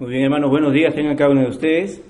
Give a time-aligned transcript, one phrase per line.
[0.00, 2.02] Muy bien, hermanos, buenos días, tengan cada uno de ustedes.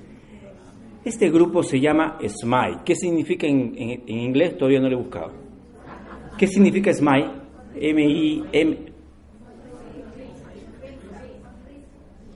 [1.05, 2.79] Este grupo se llama SMILE.
[2.85, 4.59] ¿Qué significa en, en- inglés?
[4.59, 5.33] Todavía no lo he buscado.
[6.37, 7.27] ¿Qué significa SMILE?
[7.81, 8.77] M-I-M.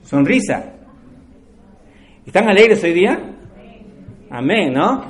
[0.05, 0.75] Sonrisa.
[2.27, 3.37] ¿Están alegres hoy día?
[4.31, 5.05] Amén, ¿no?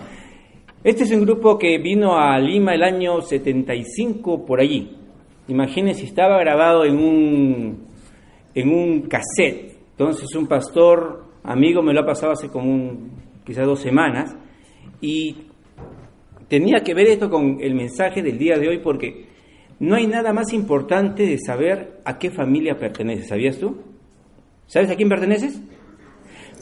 [0.83, 4.97] Este es un grupo que vino a Lima el año 75 por allí.
[5.47, 7.79] Imagínense, estaba grabado en un,
[8.55, 9.72] en un cassette.
[10.11, 13.11] Entonces un pastor amigo me lo ha pasado hace como un,
[13.45, 14.37] quizás dos semanas
[15.01, 15.37] y
[16.49, 19.27] tenía que ver esto con el mensaje del día de hoy porque
[19.81, 23.29] no hay nada más importante de saber a qué familia perteneces.
[23.29, 23.77] ¿Sabías tú?
[24.67, 25.61] ¿Sabes a quién perteneces?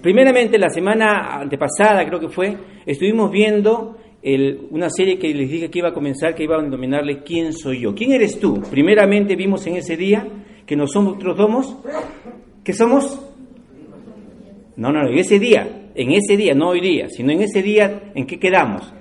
[0.03, 5.71] Primeramente, la semana antepasada, creo que fue, estuvimos viendo el- una serie que les dije
[5.71, 7.95] que iba a comenzar, que iba a denominarle ¿Quién soy yo?
[7.95, 8.63] ¿Quién eres tú?
[8.71, 10.27] Primeramente vimos en ese día
[10.65, 11.77] que nosotros somos,
[12.65, 13.27] ¿qué somos?
[14.77, 17.63] No, no, no, en ese día, en ese día, no hoy día, sino en ese
[17.63, 18.93] día, ¿en qué quedamos?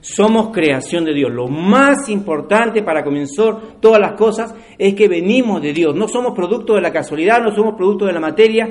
[0.00, 1.32] Somos creación de Dios.
[1.32, 5.96] Lo más importante para comenzar todas las cosas es que venimos de Dios.
[5.96, 8.68] No somos producto de la casualidad, no somos producto de la materia.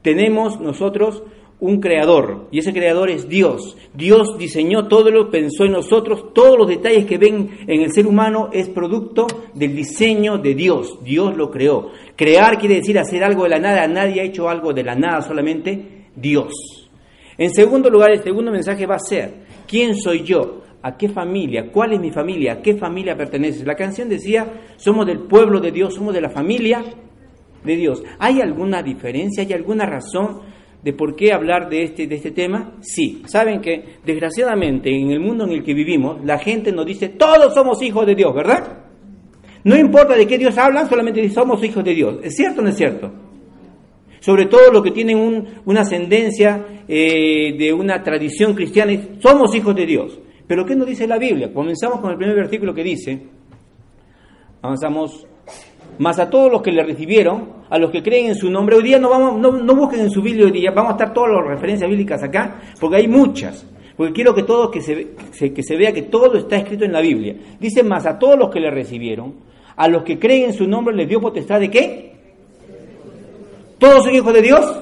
[0.00, 1.22] Tenemos nosotros
[1.62, 3.76] un creador y ese creador es Dios.
[3.94, 6.34] Dios diseñó todo lo pensó en nosotros.
[6.34, 10.98] Todos los detalles que ven en el ser humano es producto del diseño de Dios.
[11.04, 11.90] Dios lo creó.
[12.16, 13.86] Crear quiere decir hacer algo de la nada.
[13.86, 16.52] Nadie ha hecho algo de la nada, solamente Dios.
[17.38, 19.32] En segundo lugar, el segundo mensaje va a ser,
[19.68, 20.62] ¿quién soy yo?
[20.82, 21.70] ¿A qué familia?
[21.70, 22.54] ¿Cuál es mi familia?
[22.54, 23.64] ¿A qué familia perteneces?
[23.64, 26.82] La canción decía, somos del pueblo de Dios, somos de la familia
[27.62, 28.02] de Dios.
[28.18, 29.44] ¿Hay alguna diferencia?
[29.44, 30.51] ¿Hay alguna razón
[30.82, 32.72] de por qué hablar de este, de este tema?
[32.80, 33.22] Sí.
[33.26, 37.54] Saben que, desgraciadamente, en el mundo en el que vivimos, la gente nos dice, todos
[37.54, 38.78] somos hijos de Dios, ¿verdad?
[39.64, 42.16] No importa de qué Dios hablan, solamente somos hijos de Dios.
[42.24, 43.12] ¿Es cierto o no es cierto?
[44.20, 49.74] sobre todo los que tienen un- una ascendencia eh, de una tradición cristiana, somos hijos
[49.74, 50.16] de Dios.
[50.46, 51.52] Pero ¿qué nos dice la Biblia?
[51.52, 53.20] Comenzamos con el primer versículo que dice,
[54.60, 55.26] avanzamos,
[56.02, 58.82] más a todos los que le recibieron, a los que creen en su nombre, hoy
[58.82, 61.46] día no, vamos, no, busquen en su Biblia hoy día, vamos a estar todas las
[61.46, 63.64] referencias bíblicas acá, porque hay muchas.
[63.96, 67.00] Porque quiero que todo, que se, que se vea que todo está escrito en la
[67.00, 67.36] Biblia.
[67.60, 69.34] Dice, más a todos los que le recibieron,
[69.76, 72.12] a los que creen en su nombre les dio potestad de qué?
[73.78, 74.80] ¿Todos son hijos de Dios?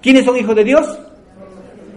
[0.00, 0.98] ¿Quiénes son hijos de Dios?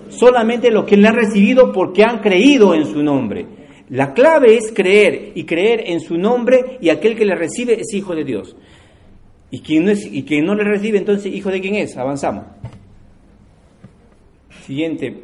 [0.10, 3.61] Solamente los que le han recibido porque han creído en su nombre.
[3.92, 7.94] La clave es creer y creer en su nombre y aquel que le recibe es
[7.94, 8.56] hijo de Dios.
[9.50, 11.98] ¿Y quien no, es, y quien no le recibe entonces hijo de quién es?
[11.98, 12.46] Avanzamos.
[14.66, 15.24] Siguiente.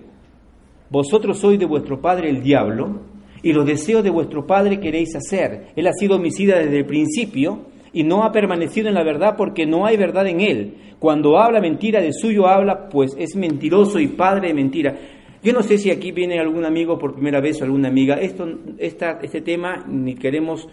[0.90, 3.04] Vosotros sois de vuestro padre el diablo
[3.42, 5.68] y los deseos de vuestro padre queréis hacer.
[5.78, 9.66] Él ha sido homicida desde el principio y no ha permanecido en la verdad porque
[9.66, 10.74] no hay verdad en él.
[11.00, 14.98] Cuando habla mentira, de suyo habla, pues es mentiroso y padre de mentira.
[15.44, 18.16] Yo no sé si aquí viene algún amigo por primera vez o alguna amiga.
[18.16, 20.68] Esto, esta, este tema ni queremos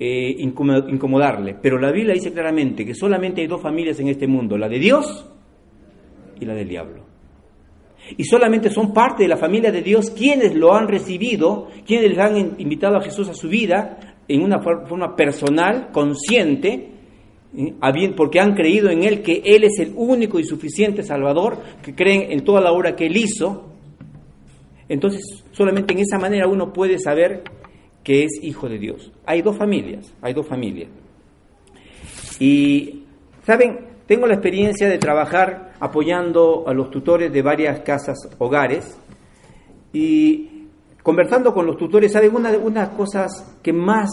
[0.00, 4.26] eh, incomo- incomodarle, pero la Biblia dice claramente que solamente hay dos familias en este
[4.26, 5.26] mundo, la de Dios
[6.40, 7.04] y la del diablo.
[8.16, 12.18] Y solamente son parte de la familia de Dios quienes lo han recibido, quienes les
[12.18, 16.90] han in- invitado a Jesús a su vida en una for- forma personal, consciente,
[18.16, 22.30] porque han creído en Él que Él es el único y suficiente Salvador, que creen
[22.32, 23.67] en toda la obra que Él hizo.
[24.88, 27.42] Entonces, solamente en esa manera uno puede saber
[28.02, 29.12] que es hijo de Dios.
[29.26, 30.88] Hay dos familias, hay dos familias.
[32.40, 33.04] Y,
[33.44, 33.86] ¿saben?
[34.06, 38.98] Tengo la experiencia de trabajar apoyando a los tutores de varias casas hogares
[39.92, 40.66] y
[41.02, 42.34] conversando con los tutores, ¿saben?
[42.34, 44.08] Una de unas cosas que más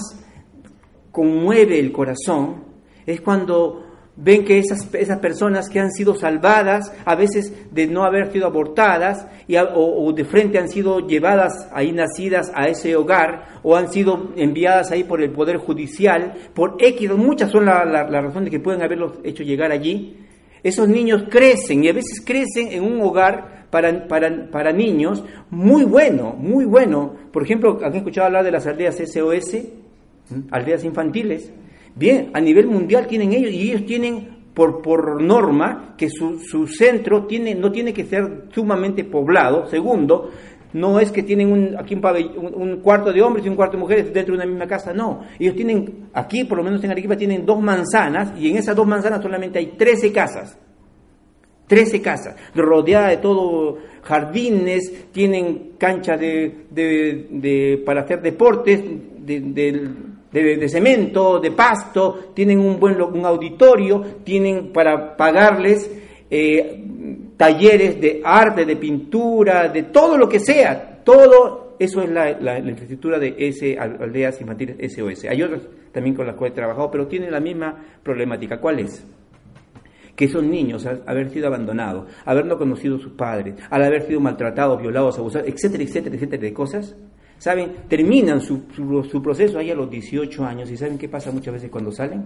[1.11, 2.65] conmueve el corazón
[3.05, 3.84] es cuando
[4.17, 8.47] ven que esas, esas personas que han sido salvadas, a veces de no haber sido
[8.47, 13.91] abortadas, y o de frente han sido llevadas ahí nacidas a ese hogar, o han
[13.91, 18.49] sido enviadas ahí por el Poder Judicial, por X, muchas son las la, la razones
[18.49, 20.17] que pueden haberlos hecho llegar allí.
[20.63, 25.83] Esos niños crecen y a veces crecen en un hogar para, para, para niños muy
[25.83, 27.13] bueno, muy bueno.
[27.31, 29.55] Por ejemplo, ¿han escuchado hablar de las aldeas SOS?
[30.29, 30.39] ¿Mm?
[30.49, 31.51] Aldeas infantiles.
[31.95, 36.67] Bien, a nivel mundial tienen ellos y ellos tienen por, por norma que su, su
[36.67, 39.67] centro tiene, no tiene que ser sumamente poblado.
[39.67, 40.29] Segundo,
[40.73, 43.81] no es que tienen un, aquí un, un, cuarto de hombres y un cuarto de
[43.81, 45.21] mujeres dentro de una misma casa, no.
[45.39, 48.85] Ellos tienen, aquí por lo menos en Arequipa, tienen dos manzanas y en esas dos
[48.85, 50.57] manzanas solamente hay 13 casas.
[51.67, 58.83] 13 casas, rodeadas de todo jardines, tienen canchas de, de, para hacer deportes,
[59.17, 59.89] de,
[60.69, 65.91] cemento, de pasto, tienen un buen un auditorio, tienen para pagarles
[66.29, 66.83] eh,
[67.37, 73.19] talleres de arte, de pintura, de todo lo que sea, todo eso es la, infraestructura
[73.19, 75.25] de S, Aldeas Infantiles SOS.
[75.25, 75.61] Hay otras
[75.91, 78.59] también con las cuales he trabajado, pero tienen la misma problemática.
[78.59, 79.05] ¿Cuál es?
[80.15, 84.03] Que esos niños, al haber sido abandonados, haber no conocido a sus padres, al haber
[84.03, 86.95] sido maltratados, violados, abusados, etcétera, etcétera, etcétera, de cosas,
[87.37, 87.75] ¿saben?
[87.87, 91.69] Terminan su, su, proceso ahí a los 18 años y ¿saben qué pasa muchas veces
[91.69, 92.25] cuando salen?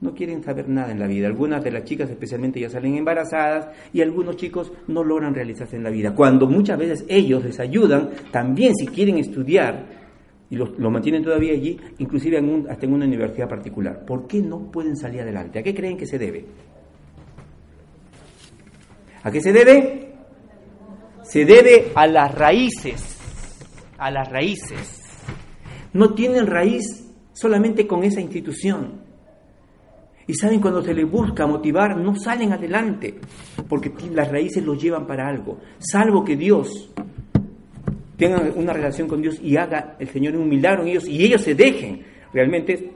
[0.00, 1.26] no quieren saber nada en la vida.
[1.26, 5.84] Algunas de las chicas especialmente ya salen embarazadas y algunos chicos no logran realizarse en
[5.84, 6.14] la vida.
[6.14, 10.00] Cuando muchas veces ellos les ayudan, también si quieren estudiar,
[10.48, 14.04] y lo, mantienen todavía allí, inclusive hasta en una universidad particular.
[14.04, 15.60] ¿Por qué no pueden salir adelante?
[15.60, 16.44] ¿A qué creen que se debe?
[19.22, 20.08] ¿A qué se debe?
[21.22, 23.09] Se debe a las raíces,
[24.00, 25.02] a las raíces.
[25.92, 26.82] No tienen raíz
[27.32, 29.10] solamente con esa institución
[30.30, 33.18] y saben, cuando se les busca motivar, no salen adelante,
[33.68, 35.58] porque las raíces los llevan para algo.
[35.78, 36.88] Salvo que Dios
[38.16, 41.42] tenga una relación con Dios y haga el Señor un milagro en ellos y ellos
[41.42, 42.92] se dejen realmente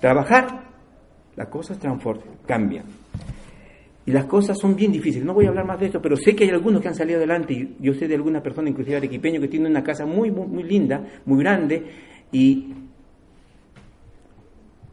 [0.00, 0.68] trabajar,
[1.34, 2.84] las cosas transforman, cambian.
[4.08, 5.26] Y las cosas son bien difíciles.
[5.26, 7.18] No voy a hablar más de esto, pero sé que hay algunos que han salido
[7.18, 7.52] adelante.
[7.52, 10.62] Y yo sé de alguna persona, inclusive arequipeño, que tiene una casa muy, muy, muy
[10.62, 11.84] linda, muy grande,
[12.32, 12.72] y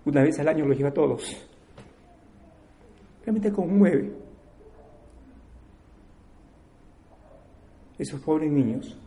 [0.03, 1.47] una vez al año los lleva a todos.
[3.23, 4.11] Realmente conmueve.
[7.97, 8.97] Esos pobres niños.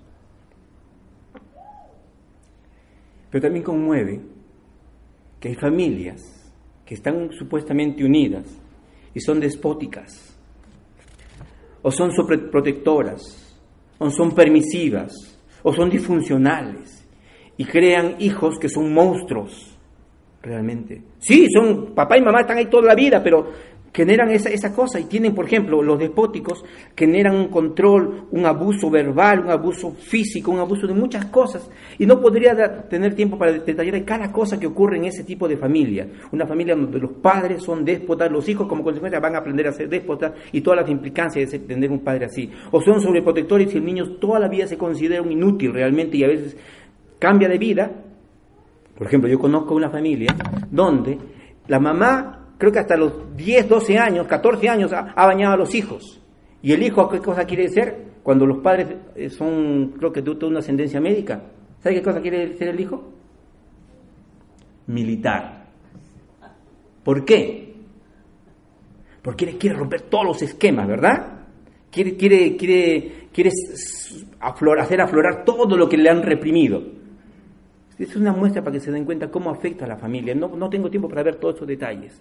[3.31, 4.23] Pero también conmueve
[5.39, 6.51] que hay familias
[6.87, 8.63] que están supuestamente unidas
[9.19, 10.33] y son despóticas,
[11.83, 13.57] o son sobreprotectoras,
[13.99, 15.13] o son permisivas,
[15.65, 17.05] o son disfuncionales,
[17.57, 19.77] y crean hijos que son monstruos
[20.41, 21.03] realmente.
[21.19, 23.51] Sí, son papá y mamá están ahí toda la vida, pero
[23.93, 26.65] generan esa, esa cosa y tienen, por ejemplo, los despóticos
[26.97, 31.71] generan un control, un abuso verbal, un abuso físico, un abuso de muchas cosas.
[31.99, 35.57] Y no podría tener tiempo para detallar cada cosa que ocurre en ese tipo de
[35.57, 36.07] familia.
[36.33, 39.73] Una familia donde los padres son déspotas, los hijos como consecuencia van a aprender a
[39.73, 42.51] ser déspotas y todas las implicancias de tener un padre así.
[42.71, 46.25] O son sobreprotectores y el niño toda la vida se considera un inútil realmente y
[46.25, 46.57] a veces
[47.19, 48.05] cambia de vida
[48.99, 50.35] por ejemplo, yo conozco una familia
[50.73, 51.17] donde
[51.69, 55.75] la mamá, creo que hasta los 10, 12 años, 14 años, ha, bañado a los
[55.75, 56.21] hijos.
[56.61, 58.09] ¿Y el hijo qué cosa quiere ser?
[58.23, 61.41] Cuando los padres eh, son, creo que de una ascendencia médica.
[61.81, 63.13] ¿Sabe qué cosa quiere ser el hijo?
[64.89, 65.67] Militar.
[67.05, 67.75] ¿Por qué?
[69.23, 71.47] Porque quiere, quiere romper todos los esquemas, ¿verdad?
[71.91, 73.51] Quiere, quiere, quiere, quiere
[74.81, 76.83] hacer aflorar todo lo que le han reprimido.
[77.99, 80.35] Es una muestra para que se den cuenta cómo afecta a la familia.
[80.35, 82.21] No, no tengo tiempo para ver todos esos detalles.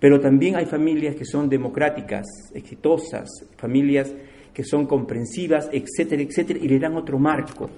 [0.00, 4.14] Pero también hay familias que son democráticas, exitosas, familias
[4.54, 7.68] que son comprensivas, etcétera, etcétera, y le dan otro marco.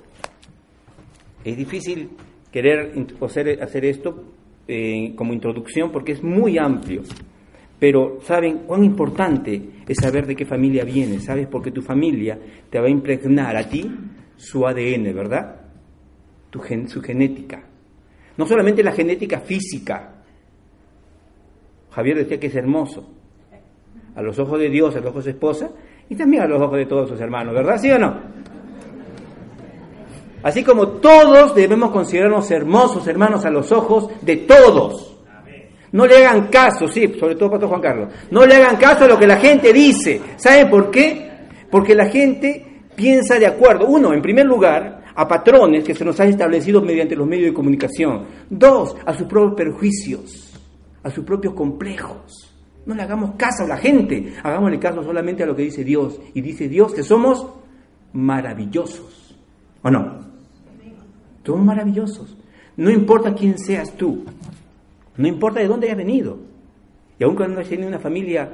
[1.45, 2.11] Es difícil
[2.51, 4.25] querer hacer, hacer esto
[4.69, 7.03] eh, como introducción porque es muy amplio.
[7.79, 11.47] Pero saben cuán importante es saber de qué familia vienes, ¿sabes?
[11.49, 13.91] Porque tu familia te va a impregnar a ti
[14.37, 15.57] su ADN, ¿verdad?
[16.87, 17.63] su genética.
[18.37, 20.20] No solamente la genética física.
[21.91, 23.09] Javier decía que es hermoso.
[24.15, 25.71] A los ojos de Dios, a los ojos de esposa
[26.09, 27.79] y también a los ojos de todos sus hermanos, ¿verdad?
[27.79, 28.15] ¿Sí o no?
[30.43, 35.19] Así como todos debemos considerarnos hermosos, hermanos, a los ojos de todos.
[35.93, 38.09] No le hagan caso, sí, sobre todo para Juan Carlos.
[38.31, 40.21] No le hagan caso a lo que la gente dice.
[40.37, 41.31] ¿Saben por qué?
[41.71, 43.87] Porque la gente piensa de acuerdo.
[43.87, 47.55] Uno, en primer lugar, a patrones que se nos han establecido mediante los medios de
[47.55, 48.25] comunicación.
[48.49, 50.50] Dos, a sus propios perjuicios,
[51.03, 52.55] a sus propios complejos.
[52.87, 56.21] No le hagamos caso a la gente, hagámosle caso solamente a lo que dice Dios.
[56.35, 57.47] Y dice Dios que somos
[58.13, 59.37] maravillosos.
[59.83, 60.21] ¿O no?
[61.45, 62.37] Somos maravillosos.
[62.77, 64.25] No importa quién seas tú,
[65.17, 66.39] no importa de dónde hayas venido.
[67.19, 68.51] Y aun cuando hayas tenido una familia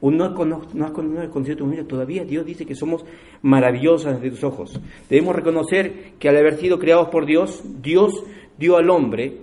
[0.00, 3.04] o no, no has conocido tu familia, todavía Dios dice que somos
[3.42, 4.80] maravillosos ante tus ojos.
[5.10, 8.24] Debemos reconocer que al haber sido creados por Dios, Dios
[8.56, 9.42] dio al hombre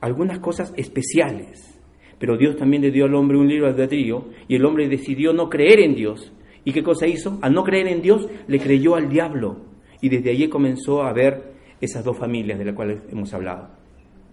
[0.00, 1.78] algunas cosas especiales.
[2.18, 5.48] Pero Dios también le dio al hombre un libro albedrío y el hombre decidió no
[5.48, 6.32] creer en Dios.
[6.64, 7.38] ¿Y qué cosa hizo?
[7.42, 9.56] Al no creer en Dios, le creyó al diablo.
[10.00, 13.70] Y desde allí comenzó a ver esas dos familias de las cuales hemos hablado.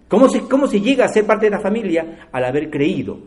[0.08, 2.28] ¿Cómo se, cómo se llega a ser parte de la familia?
[2.32, 3.18] Al haber creído.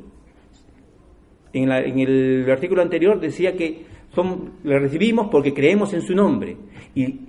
[1.51, 6.58] En, el artículo anterior decía que son, le recibimos porque creemos en su nombre.
[6.96, 7.19] ¿Y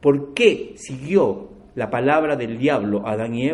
[0.00, 3.50] por qué siguió la palabra del diablo a Adán y?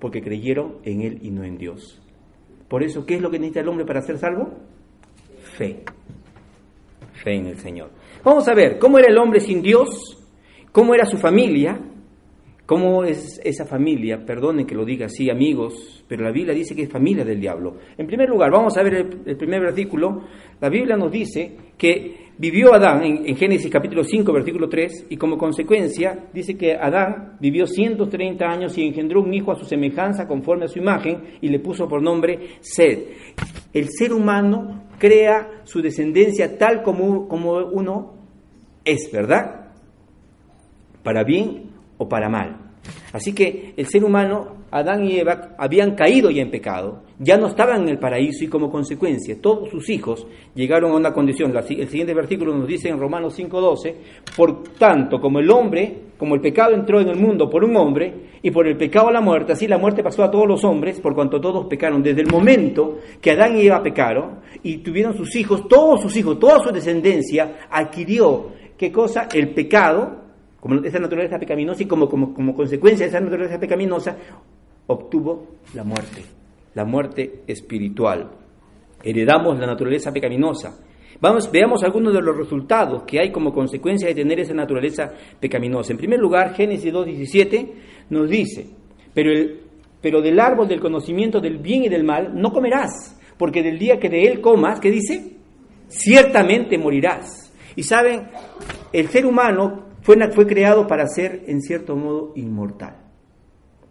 [0.00, 2.00] Porque creyeron en él y no en Dios.
[2.68, 4.50] Por eso, ¿qué es lo que necesita el hombre para ser salvo?
[5.56, 5.82] Fe.
[7.12, 7.90] Fe en el Señor.
[8.24, 9.88] Vamos a ver, ¿cómo era el hombre sin Dios?
[10.72, 11.78] ¿Cómo era su familia?
[12.70, 14.24] ¿Cómo es esa familia?
[14.24, 17.78] Perdonen que lo diga así, amigos, pero la Biblia dice que es familia del diablo.
[17.98, 18.94] En primer lugar, vamos a ver
[19.26, 20.22] el, primer versículo.
[20.60, 25.36] La Biblia nos dice que vivió Adán en, Génesis capítulo 5, versículo 3, y como
[25.36, 30.66] consecuencia dice que Adán vivió 130 años y engendró un hijo a su semejanza conforme
[30.66, 33.00] a su imagen y le puso por nombre Sed.
[33.72, 38.14] El ser humano crea su descendencia tal como, como uno
[38.84, 39.72] es, ¿verdad?
[41.02, 41.69] Para bien
[42.00, 42.70] o para mal.
[43.12, 47.48] Así que el ser humano, Adán y Eva, habían caído ya en pecado, ya no
[47.48, 51.54] estaban en el paraíso y como consecuencia todos sus hijos llegaron a una condición.
[51.56, 53.94] El siguiente versículo nos dice en Romanos 5:12,
[54.34, 58.30] por tanto como el hombre, como el pecado entró en el mundo por un hombre
[58.42, 61.14] y por el pecado la muerte, así la muerte pasó a todos los hombres por
[61.14, 62.02] cuanto todos pecaron.
[62.02, 66.38] Desde el momento que Adán y Eva pecaron y tuvieron sus hijos, todos sus hijos,
[66.38, 69.28] toda su descendencia adquirió, ¿qué cosa?
[69.32, 70.29] El pecado
[70.60, 74.16] como esa naturaleza pecaminosa y como, como, como consecuencia de esa naturaleza pecaminosa,
[74.86, 76.22] obtuvo la muerte,
[76.74, 78.30] la muerte espiritual.
[79.02, 80.78] Heredamos la naturaleza pecaminosa.
[81.20, 85.92] Vamos, veamos algunos de los resultados que hay como consecuencia de tener esa naturaleza pecaminosa.
[85.92, 87.72] En primer lugar, Génesis 2.17
[88.10, 88.66] nos dice,
[89.14, 89.60] pero, el,
[90.00, 93.98] pero del árbol del conocimiento del bien y del mal no comerás, porque del día
[93.98, 95.36] que de él comas, ¿qué dice?
[95.88, 97.52] Ciertamente morirás.
[97.76, 98.28] Y saben,
[98.92, 102.96] el ser humano fue, creado para ser, en cierto modo, inmortal.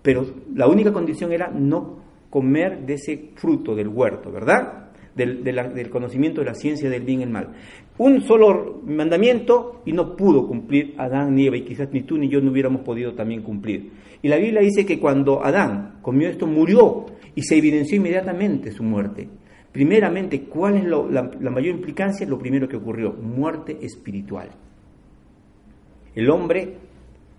[0.02, 0.26] Pero
[0.56, 2.00] la única condición era no
[2.30, 4.90] comer de ese fruto del huerto, ¿verdad?
[5.16, 7.50] Del, conocimiento de la ciencia del bien y el mal.
[7.98, 12.30] Un solo mandamiento y no pudo cumplir Adán ni Eva, y quizás ni tú ni
[12.30, 13.92] yo no hubiéramos podido también cumplir.
[14.22, 18.84] Y la Biblia dice que cuando Adán comió esto murió y se evidenció inmediatamente su
[18.84, 19.28] muerte.
[19.72, 22.26] Primeramente, ¿cuál es la mayor implicancia?
[22.26, 24.50] Lo primero que ocurrió, muerte espiritual.
[26.16, 26.76] El hombre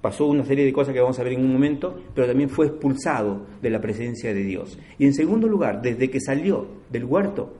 [0.01, 2.67] pasó una serie de cosas que vamos a ver en un momento, pero también fue
[2.67, 4.79] expulsado de la presencia de Dios.
[4.99, 7.55] Y en segundo lugar, desde que salió del huerto,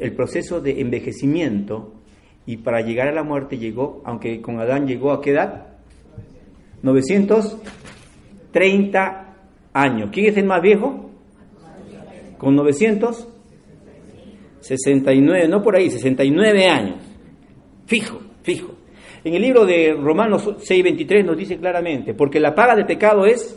[0.00, 1.92] el proceso de envejecimiento
[2.46, 5.66] y para llegar a la muerte llegó, aunque con Adán llegó a qué edad?
[6.82, 9.34] 930
[9.72, 10.10] años.
[10.12, 11.10] ¿Quién es el más viejo?
[12.38, 16.96] Con 969, no por ahí, 69 años.
[17.86, 18.74] Fijo, fijo.
[19.24, 23.56] En el libro de Romanos 6:23 nos dice claramente, porque la paga del pecado es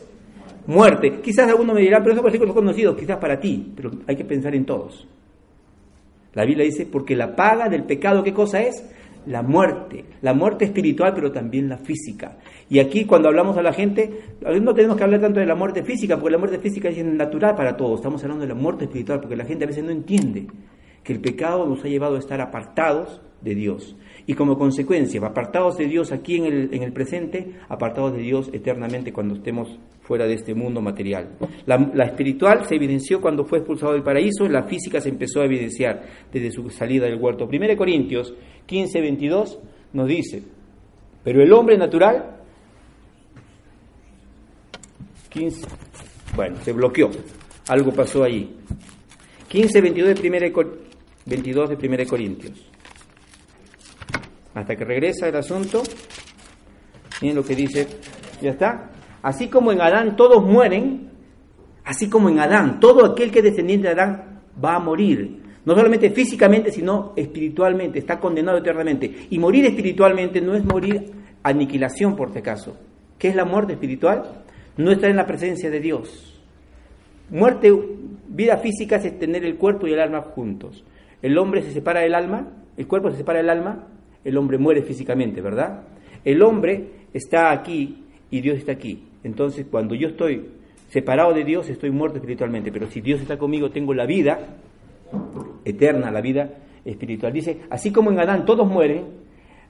[0.68, 1.20] muerte.
[1.24, 4.54] Quizás alguno me dirá, pero esos versículos conocidos, quizás para ti, pero hay que pensar
[4.54, 5.08] en todos.
[6.34, 8.86] La Biblia dice, porque la paga del pecado, ¿qué cosa es?
[9.26, 12.38] La muerte, la muerte espiritual, pero también la física.
[12.70, 14.20] Y aquí cuando hablamos a la gente,
[14.62, 17.56] no tenemos que hablar tanto de la muerte física, porque la muerte física es natural
[17.56, 18.02] para todos.
[18.02, 20.46] Estamos hablando de la muerte espiritual, porque la gente a veces no entiende
[21.04, 23.96] que el pecado nos ha llevado a estar apartados de Dios.
[24.28, 28.50] Y como consecuencia, apartados de Dios aquí en el, en el presente, apartados de Dios
[28.54, 31.30] eternamente cuando estemos fuera de este mundo material.
[31.66, 36.04] La, espiritual se evidenció cuando fue expulsado del paraíso, la física se empezó a evidenciar
[36.32, 37.48] desde su salida del huerto.
[37.52, 38.34] 1 Corintios
[38.66, 39.60] 15, 22
[39.94, 40.44] nos dice,
[41.24, 42.38] pero el hombre natural,
[45.30, 45.68] 15,
[46.36, 47.10] bueno, se bloqueó,
[47.68, 48.56] algo pasó allí.
[49.48, 50.70] 15, 22 de 1
[51.26, 52.75] 22 de 1 Corintios
[54.56, 55.84] hasta que regresa el asunto.
[57.22, 57.88] Miren lo que dice,
[58.42, 58.90] ya está.
[59.22, 61.12] Así como en Adán todos mueren,
[61.84, 65.44] así como en Adán, todo aquel que es descendiente de Adán va a morir.
[65.66, 69.28] No solamente físicamente, sino espiritualmente, está condenado eternamente.
[69.30, 71.12] Y morir espiritualmente no es morir
[71.44, 72.78] aniquilación, por si acaso.
[73.18, 74.44] ¿Qué es la muerte espiritual?
[74.78, 76.40] No estar en la presencia de Dios.
[77.32, 77.74] Muerte,
[78.28, 80.84] vida física es tener el cuerpo y el alma juntos.
[81.24, 82.48] El hombre se separa del alma,
[82.78, 83.88] el cuerpo se separa del alma
[84.26, 85.84] el hombre muere físicamente, ¿verdad?
[86.26, 89.04] El hombre está aquí y Dios está aquí.
[89.24, 90.50] Entonces, cuando yo estoy
[90.90, 92.72] separado de Dios, estoy muerto espiritualmente.
[92.72, 94.58] Pero si Dios está conmigo, tengo la vida
[95.64, 96.50] eterna, la vida
[96.84, 97.32] espiritual.
[97.32, 99.24] Dice, así como en Adán todos mueren,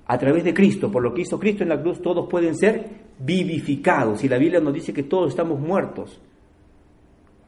[0.07, 2.85] a través de Cristo, por lo que hizo Cristo en la cruz, todos pueden ser
[3.19, 4.24] vivificados.
[4.24, 6.21] Y la Biblia nos dice que todos estamos muertos.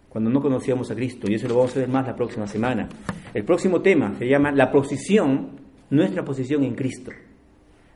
[0.10, 2.90] cuando no conocíamos a Cristo, y eso lo vamos a ver más la próxima semana.
[3.36, 5.50] El próximo tema se llama la posición,
[5.90, 7.12] nuestra posición en Cristo.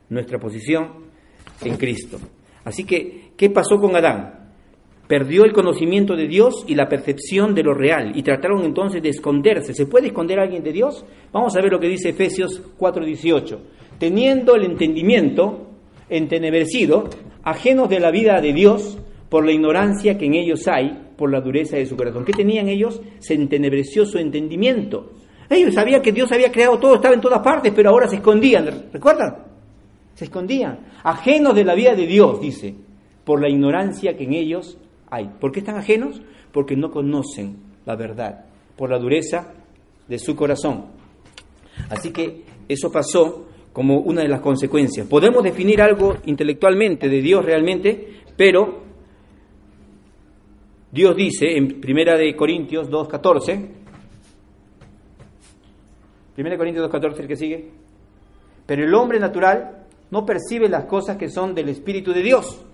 [0.08, 0.88] Nuestra posición
[1.62, 2.18] en Cristo.
[2.64, 4.42] Así que, ¿qué pasó con Adán?
[5.08, 9.10] Perdió el conocimiento de Dios y la percepción de lo real y trataron entonces de
[9.10, 9.74] esconderse.
[9.74, 11.04] ¿Se puede esconder a alguien de Dios?
[11.32, 13.58] Vamos a ver lo que dice Efesios 4:18.
[13.98, 15.70] Teniendo el entendimiento
[16.08, 17.10] entenebrecido,
[17.42, 21.40] ajenos de la vida de Dios por la ignorancia que en ellos hay, por la
[21.40, 22.24] dureza de su corazón.
[22.24, 23.00] ¿Qué tenían ellos?
[23.18, 25.12] Se entenebreció su entendimiento.
[25.52, 28.88] Ellos sabían que Dios había creado todo, estaba en todas partes, pero ahora se escondían.
[28.92, 29.36] ¿Recuerdan?
[30.14, 30.78] Se escondían.
[31.04, 32.74] Ajenos de la vida de Dios, dice,
[33.24, 34.78] por la ignorancia que en ellos
[35.10, 35.30] hay.
[35.40, 36.20] ¿Por qué están ajenos?
[36.52, 39.52] Porque no conocen la verdad, por la dureza
[40.08, 40.86] de su corazón.
[41.90, 45.06] Así que eso pasó como una de las consecuencias.
[45.06, 48.82] Podemos definir algo intelectualmente de Dios realmente, pero
[50.90, 53.81] Dios dice en Primera de Corintios 2.14,
[56.34, 57.70] Primera de Corintios 2.14, el que sigue,
[58.66, 62.64] pero el hombre natural no percibe las cosas que son del Espíritu de Dios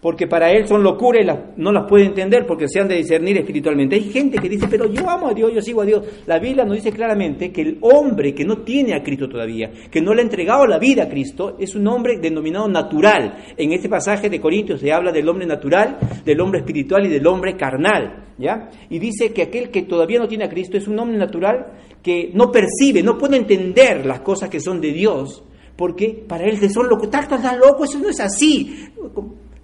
[0.00, 3.38] porque para él son locura y no las puede entender porque se han de discernir
[3.38, 3.96] espiritualmente.
[3.96, 6.04] Hay gente que dice, pero yo amo a Dios, yo sigo a Dios.
[6.26, 10.00] La Biblia nos dice claramente que el hombre que no tiene a Cristo todavía, que
[10.00, 13.44] no le ha entregado la vida a Cristo, es un hombre denominado natural.
[13.56, 17.26] En este pasaje de Corintios se habla del hombre natural, del hombre espiritual y del
[17.26, 18.26] hombre carnal.
[18.38, 18.70] ¿ya?
[18.88, 22.30] Y dice que aquel que todavía no tiene a Cristo es un hombre natural que
[22.32, 25.42] no percibe, no puede entender las cosas que son de Dios,
[25.76, 28.88] porque para él son locos, tan loco, eso no es así.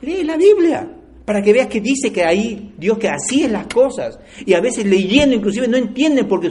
[0.04, 0.88] Lee la Biblia
[1.24, 4.18] para que veas que dice que ahí Dios que así es las cosas.
[4.44, 6.48] Y a veces leyendo inclusive no entienden porque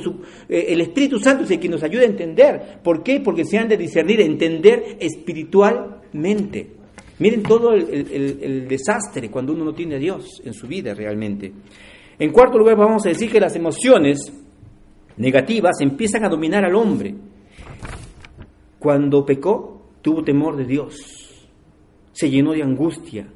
[0.49, 2.79] eh, el Espíritu Santo es el que nos ayuda a entender.
[2.83, 3.19] ¿Por qué?
[3.19, 6.71] Porque se han de discernir, entender espiritualmente.
[7.19, 11.53] Miren todo el, desastre cuando uno no tiene a Dios en su vida realmente.
[12.17, 14.19] En cuarto lugar vamos a decir que las emociones
[15.17, 17.13] negativas empiezan a dominar al hombre.
[18.79, 20.95] Cuando pecó, tuvo temor de Dios,
[22.11, 23.27] se llenó de angustia,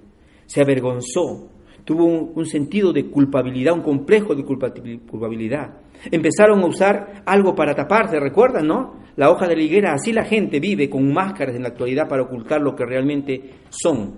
[0.47, 1.49] se avergonzó,
[1.85, 5.81] tuvo un, sentido de culpabilidad, un complejo de culpabilidad.
[6.09, 8.95] Empezaron a usar algo para taparse, ¿recuerdan, no?
[9.15, 12.23] La hoja de la higuera, así la gente vive con máscaras en la actualidad para
[12.23, 14.15] ocultar lo que realmente son.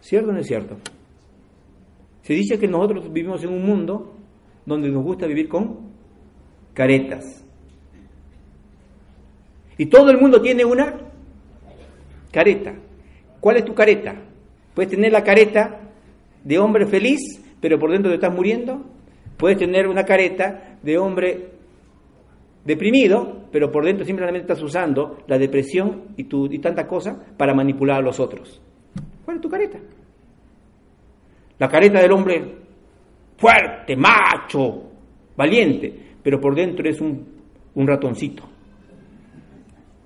[0.00, 0.76] ¿Cierto o no es cierto?
[2.22, 4.14] Se dice que nosotros vivimos en un mundo
[4.64, 5.92] donde nos gusta vivir con
[6.74, 7.44] caretas.
[9.78, 10.94] Y todo el mundo tiene una
[12.30, 12.74] careta.
[13.40, 14.31] ¿Cuál es tu careta?
[14.74, 15.80] Puedes tener la careta
[16.44, 17.20] de hombre feliz,
[17.60, 18.84] pero por dentro te estás muriendo.
[19.36, 21.52] Puedes tener una careta de hombre
[22.64, 27.54] deprimido, pero por dentro simplemente estás usando la depresión y, tu, y tanta cosa para
[27.54, 28.60] manipular a los otros.
[29.24, 29.78] ¿Cuál es tu careta?
[31.58, 32.54] La careta del hombre
[33.36, 34.90] fuerte, macho,
[35.36, 37.26] valiente, pero por dentro es un,
[37.74, 38.48] un ratoncito.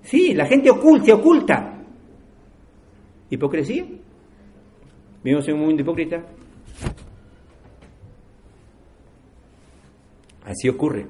[0.02, 1.82] Sí, la gente oculta, se oculta.
[3.28, 3.84] ¿Hipocresía?
[5.26, 6.22] ¿Vivimos en un mundo hipócrita?
[10.44, 11.08] Así ocurre.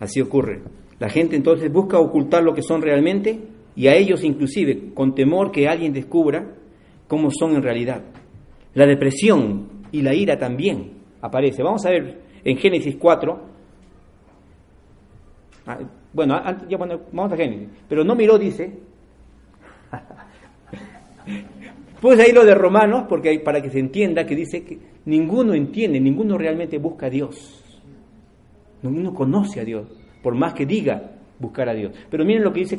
[0.00, 0.60] Así ocurre.
[0.98, 3.38] La gente entonces busca ocultar lo que son realmente
[3.76, 6.52] y a ellos inclusive con temor que alguien descubra
[7.06, 8.02] cómo son en realidad.
[8.74, 11.62] La depresión y la ira también aparece.
[11.62, 13.40] Vamos a ver en Génesis 4.
[15.66, 15.78] Ah,
[16.12, 17.68] bueno, ya vamos a Génesis.
[17.88, 18.80] Pero no miró, dice.
[22.04, 25.54] Pues ahí lo de Romanos, porque hay, para que se entienda que dice que ninguno
[25.54, 27.64] entiende, ninguno realmente busca a Dios.
[28.82, 29.86] Ninguno conoce a Dios,
[30.22, 31.94] por más que diga buscar a Dios.
[32.10, 32.78] Pero miren lo que dice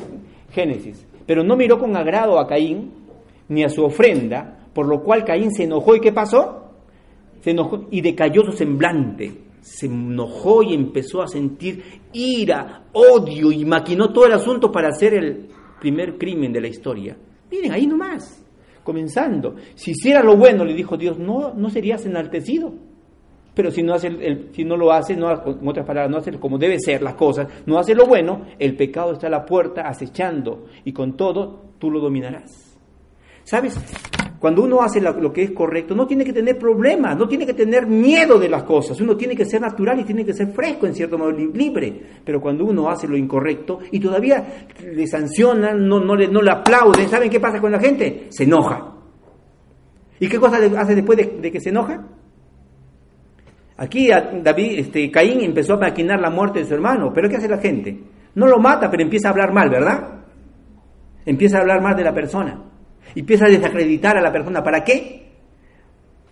[0.51, 1.07] Génesis.
[1.25, 2.91] Pero no miró con agrado a Caín
[3.49, 5.95] ni a su ofrenda, por lo cual Caín se enojó.
[5.95, 6.73] ¿Y qué pasó?
[7.41, 9.31] Se enojó y decayó su semblante.
[9.59, 11.83] Se enojó y empezó a sentir
[12.13, 15.47] ira, odio y maquinó todo el asunto para hacer el
[15.79, 17.17] primer crimen de la historia.
[17.49, 18.44] Miren, ahí nomás
[18.85, 19.55] comenzando.
[19.73, 22.71] Si hiciera lo bueno, le dijo Dios, no, no serías enaltecido.
[23.55, 26.31] Pero si no, hace el, si no lo hace, no, en otras palabras, no hace
[26.39, 29.87] como debe ser las cosas, no hace lo bueno, el pecado está a la puerta
[29.87, 32.77] acechando y con todo tú lo dominarás.
[33.43, 33.77] ¿Sabes?
[34.45, 37.55] Cuando uno hace lo que es correcto, no tiene que tener problemas, no tiene que
[37.55, 40.85] tener miedo de las cosas, uno tiene que ser natural y tiene que ser fresco,
[40.85, 41.99] en cierto modo, libre.
[42.23, 46.51] Pero cuando uno hace lo incorrecto y todavía le sancionan, no, no, le, no le
[46.51, 48.27] aplauden, ¿saben qué pasa con la gente?
[48.29, 48.93] Se enoja.
[50.19, 52.05] ¿Y qué cosa hace después de, que se enoja?
[53.77, 57.49] Aquí David, este, Caín empezó a maquinar la muerte de su hermano, pero ¿qué hace
[57.49, 57.99] la gente?
[58.35, 60.19] No lo mata, pero empieza a hablar mal, ¿verdad?
[61.25, 62.74] Empieza a hablar mal de la persona.
[63.13, 64.63] Empieza a desacreditar a la persona.
[64.63, 65.25] ¿Para qué?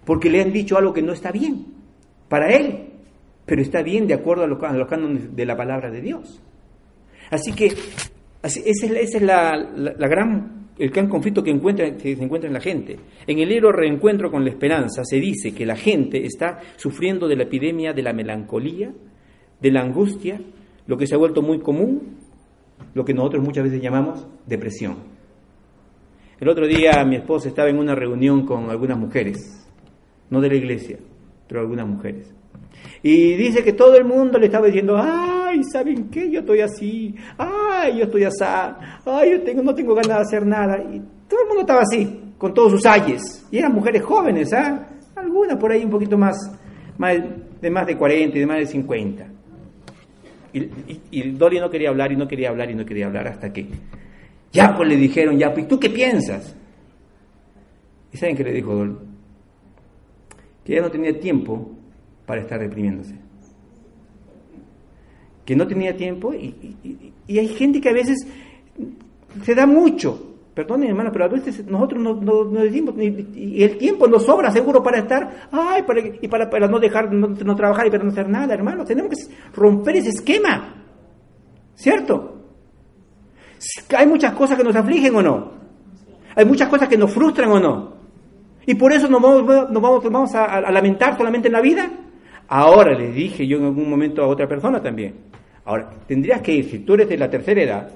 [0.05, 1.65] Porque le han dicho algo que no está bien.
[2.27, 2.89] para él,
[3.45, 6.41] pero está bien de acuerdo a los, a cánones de la palabra de Dios.
[7.29, 7.73] Así que
[8.43, 9.55] ese es, la,
[10.07, 12.97] gran, el gran conflicto que, encuentra, se encuentra en la gente.
[13.25, 17.35] En el libro Reencuentro con la Esperanza se dice que la gente está sufriendo de
[17.35, 18.91] la epidemia de la melancolía,
[19.61, 20.39] de la angustia,
[20.87, 22.17] lo que se ha vuelto muy común,
[22.93, 25.12] lo que nosotros muchas veces llamamos depresión.
[26.43, 29.65] El otro día mi esposa estaba en una reunión con algunas mujeres,
[30.29, 30.97] no de la iglesia,
[31.47, 32.33] pero algunas mujeres.
[33.01, 36.29] Y dice que todo el mundo le estaba diciendo, ay, ¿saben qué?
[36.29, 38.43] Yo estoy así, ay, yo estoy así,
[39.05, 40.79] ay, yo tengo, no tengo ganas de hacer nada.
[40.79, 43.47] Y todo el mundo estaba así, con todos sus ayes.
[43.49, 44.85] Y eran mujeres jóvenes, ¿ah?
[45.15, 46.35] Algunas por ahí un poquito más,
[47.61, 49.27] de más de 40 y de más de 50.
[50.51, 50.69] Y,
[51.09, 53.65] y, Dolly no quería hablar y no quería hablar y no quería hablar hasta que
[54.53, 56.55] ya pues le dijeron, ya pues, ¿tú qué piensas?
[58.13, 58.95] ¿Y saben qué le dijo Dolly?
[60.63, 61.71] Que ella no tenía tiempo
[62.27, 63.15] para estar reprimiéndose.
[65.43, 68.25] Que no tenía tiempo y, hay gente que a veces
[69.43, 70.29] se da mucho.
[70.53, 74.83] Perdón, hermana, pero a veces nosotros no, no, decimos, y el tiempo nos sobra seguro
[74.83, 78.11] para estar, ay, para, y para, para no dejar, no, no, trabajar y para no
[78.11, 78.85] hacer nada, hermano.
[78.85, 80.75] Tenemos que romper ese esquema,
[81.73, 82.32] ¿cierto?
[83.97, 85.51] Hay muchas cosas que nos afligen o no.
[86.35, 87.93] Hay muchas cosas que nos frustran o no.
[88.65, 91.89] Y por eso nos vamos, nos vamos, vamos a, a lamentar solamente en la vida.
[92.47, 95.15] Ahora le dije yo en algún momento a otra persona también.
[95.65, 97.89] Ahora, tendrías que ir, si tú eres de la tercera edad,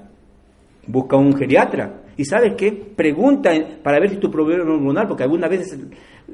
[0.87, 2.01] busca un geriatra.
[2.15, 2.71] ¿Y sabes qué?
[2.71, 3.51] Pregunta
[3.83, 5.77] para ver si tu problema hormonal, porque algunas veces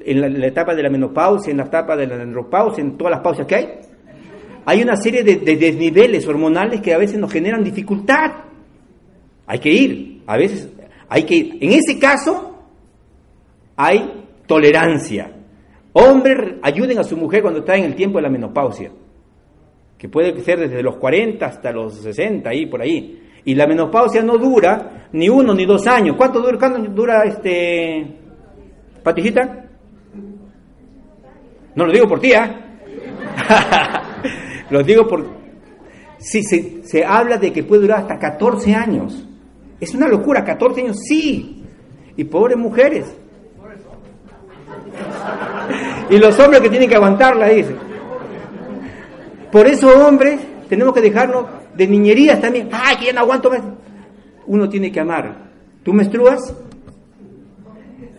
[0.05, 3.21] en la, etapa de la menopausia, en la etapa de la andropausia, en todas las
[3.21, 3.69] pausas que hay,
[4.65, 8.31] hay una serie de, de desniveles hormonales que a veces nos generan dificultad.
[9.45, 10.69] Hay que ir, a veces
[11.09, 11.57] hay que ir.
[11.61, 12.57] En ese caso,
[13.75, 15.31] hay tolerancia.
[15.93, 18.91] Hombres ayuden a su mujer cuando está en el tiempo de la menopausia,
[19.97, 23.21] que puede ser desde los 40 hasta los 60, ahí por ahí.
[23.45, 26.15] Y la menopausia no dura ni uno ni dos años.
[26.17, 28.07] ¿Cuánto dura, cuánto dura este
[29.03, 29.65] patijita?
[31.75, 32.63] No lo digo por ti, ¿eh?
[34.69, 35.25] lo digo por...
[36.17, 39.27] Sí, se, se habla de que puede durar hasta 14 años.
[39.83, 41.61] Es una locura, 14 años, sí.
[42.15, 43.05] Y pobres mujeres,
[46.09, 47.75] y los hombres que tienen que aguantarla, dice.
[49.51, 52.69] Por eso, hombres, tenemos que dejarnos de niñerías también.
[52.71, 53.61] ¡Ay, ya no aguanto más!
[54.47, 55.35] Uno tiene que amar.
[55.83, 56.55] ¿Tú menstruas?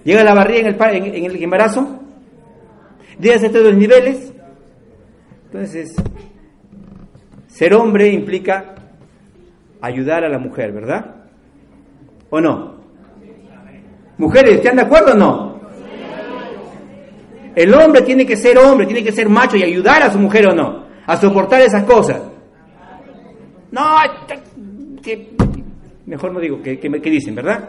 [0.05, 2.01] ¿Llega la barriga en el, en, el embarazo?
[3.19, 4.33] ¿Días de todos los niveles?
[5.47, 5.95] Entonces,
[7.47, 8.75] ser hombre implica
[9.81, 11.24] ayudar a la mujer, ¿verdad?
[12.35, 12.75] ¿O no?
[14.19, 15.61] Mujeres, ¿están de acuerdo o no?
[17.55, 20.49] El hombre tiene que ser hombre, tiene que ser macho y ayudar a su mujer
[20.49, 22.21] o no, a soportar esas cosas.
[23.71, 23.85] No,
[26.07, 27.69] mejor no digo qué dicen, ¿verdad?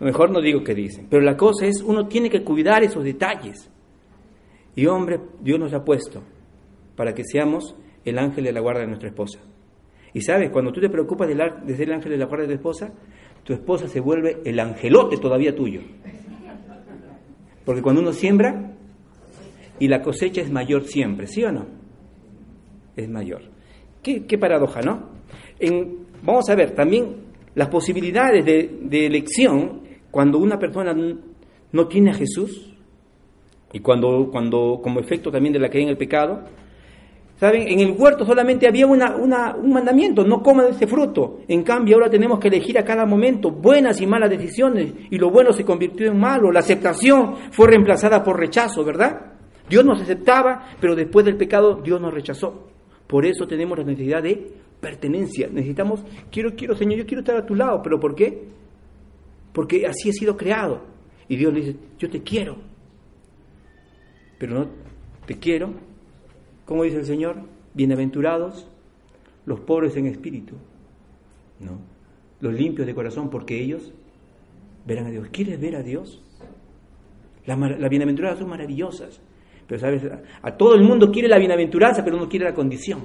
[0.00, 1.06] Mejor no digo qué dicen.
[1.08, 3.70] Pero la cosa es, uno tiene que cuidar esos detalles.
[4.74, 6.24] Y hombre, Dios nos ha puesto
[6.96, 9.38] para que seamos el ángel de la guarda de nuestra esposa.
[10.16, 12.54] Y sabes, cuando tú te preocupas de ser el ángel de la guarda de tu
[12.54, 12.90] esposa,
[13.44, 15.82] tu esposa se vuelve el angelote todavía tuyo.
[17.66, 18.72] Porque cuando uno siembra
[19.78, 21.66] y la cosecha es mayor siempre, ¿sí o no?
[22.96, 23.42] Es mayor.
[24.02, 25.10] Qué, paradoja, ¿no?
[26.22, 27.16] vamos a ver también
[27.54, 30.96] las posibilidades de, elección cuando una persona
[31.72, 32.74] no tiene a Jesús
[33.70, 36.42] y cuando, cuando como efecto también de la caída en el pecado,
[37.38, 37.68] ¿Saben?
[37.68, 41.40] En el huerto solamente había una, un mandamiento, no coman ese fruto.
[41.46, 44.94] En cambio, ahora tenemos que elegir a cada momento buenas y malas decisiones.
[45.10, 46.50] Y lo bueno se convirtió en malo.
[46.50, 49.34] La aceptación fue reemplazada por rechazo, ¿verdad?
[49.68, 52.68] Dios nos aceptaba, pero después del pecado Dios nos rechazó.
[53.06, 55.48] Por eso tenemos la necesidad de pertenencia.
[55.52, 57.82] Necesitamos, quiero, quiero, Señor, yo quiero estar a tu lado.
[57.82, 58.44] ¿Pero por qué?
[59.52, 60.84] Porque así he sido creado.
[61.28, 62.56] Y Dios le dice, yo te quiero.
[64.38, 64.68] Pero no
[65.26, 65.74] te quiero
[66.66, 67.36] ¿Cómo dice el Señor?
[67.74, 68.68] Bienaventurados
[69.46, 70.56] los pobres en espíritu,
[71.60, 71.78] ¿no?
[72.40, 73.94] Los limpios de corazón, porque ellos
[74.84, 75.28] verán a Dios.
[75.30, 76.22] ¿Quieres ver a Dios?
[77.46, 79.20] Las, bienaventuradas son maravillosas,
[79.68, 80.02] pero sabes,
[80.42, 83.04] a, todo el mundo quiere la bienaventuranza, pero no quiere la condición.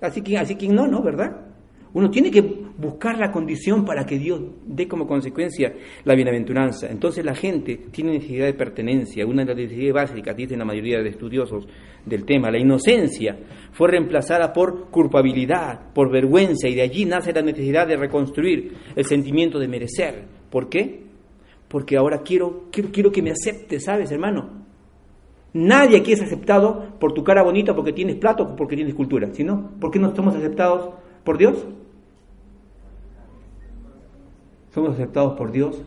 [0.00, 1.02] así que, así que no, ¿no?
[1.02, 1.46] ¿Verdad?
[1.92, 5.72] Uno tiene que buscar la condición para que Dios dé como consecuencia
[6.04, 6.88] la bienaventuranza.
[6.88, 11.02] Entonces la gente tiene necesidad de pertenencia, una de las necesidades básicas, dicen la mayoría
[11.02, 11.66] de estudiosos
[12.04, 12.50] del tema.
[12.50, 13.36] La inocencia
[13.72, 19.04] fue reemplazada por culpabilidad, por vergüenza, y de allí nace la necesidad de reconstruir el
[19.04, 20.24] sentimiento de merecer.
[20.50, 21.04] ¿Por qué?
[21.68, 24.64] Porque ahora quiero, quiero, quiero que me acepte, ¿sabes, hermano?
[25.54, 29.32] Nadie aquí es aceptado por tu cara bonita porque tienes plato porque tienes cultura.
[29.32, 30.90] sino ¿por qué no somos aceptados
[31.22, 31.64] por Dios?
[34.74, 35.80] Somos aceptados por Dios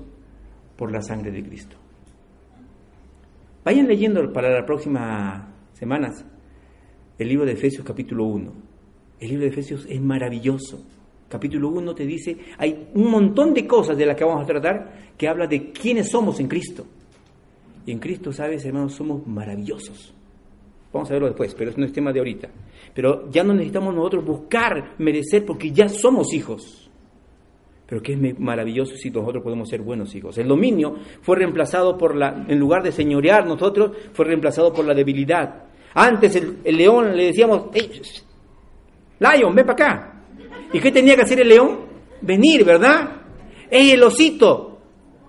[0.77, 1.75] por la sangre de Cristo.
[3.65, 6.23] Vayan leyendo para las próximas semanas
[7.17, 8.53] el libro de Efesios capítulo 1.
[9.19, 10.85] El libro de Efesios es maravilloso.
[11.27, 15.11] Capítulo 1 te dice, hay un montón de cosas de las que vamos a tratar
[15.17, 16.85] que habla de quiénes somos en Cristo.
[17.85, 20.13] Y en Cristo, sabes, hermanos, somos maravillosos.
[20.93, 22.49] Vamos a verlo después, pero no es tema de ahorita.
[22.93, 26.86] Pero ya no necesitamos nosotros buscar merecer porque ya somos hijos.
[27.87, 30.37] Pero qué es maravilloso si nosotros podemos ser buenos hijos.
[30.37, 34.93] El dominio fue reemplazado por la, en lugar de señorear nosotros, fue reemplazado por la
[34.93, 35.63] debilidad.
[35.93, 38.01] Antes el, león le decíamos, hey,
[39.19, 40.13] Lion, ven para acá.
[40.73, 41.79] ¿Y qué tenía que hacer el león?
[42.21, 43.21] Venir, ¿verdad?
[43.69, 44.79] ¡Ey, el osito!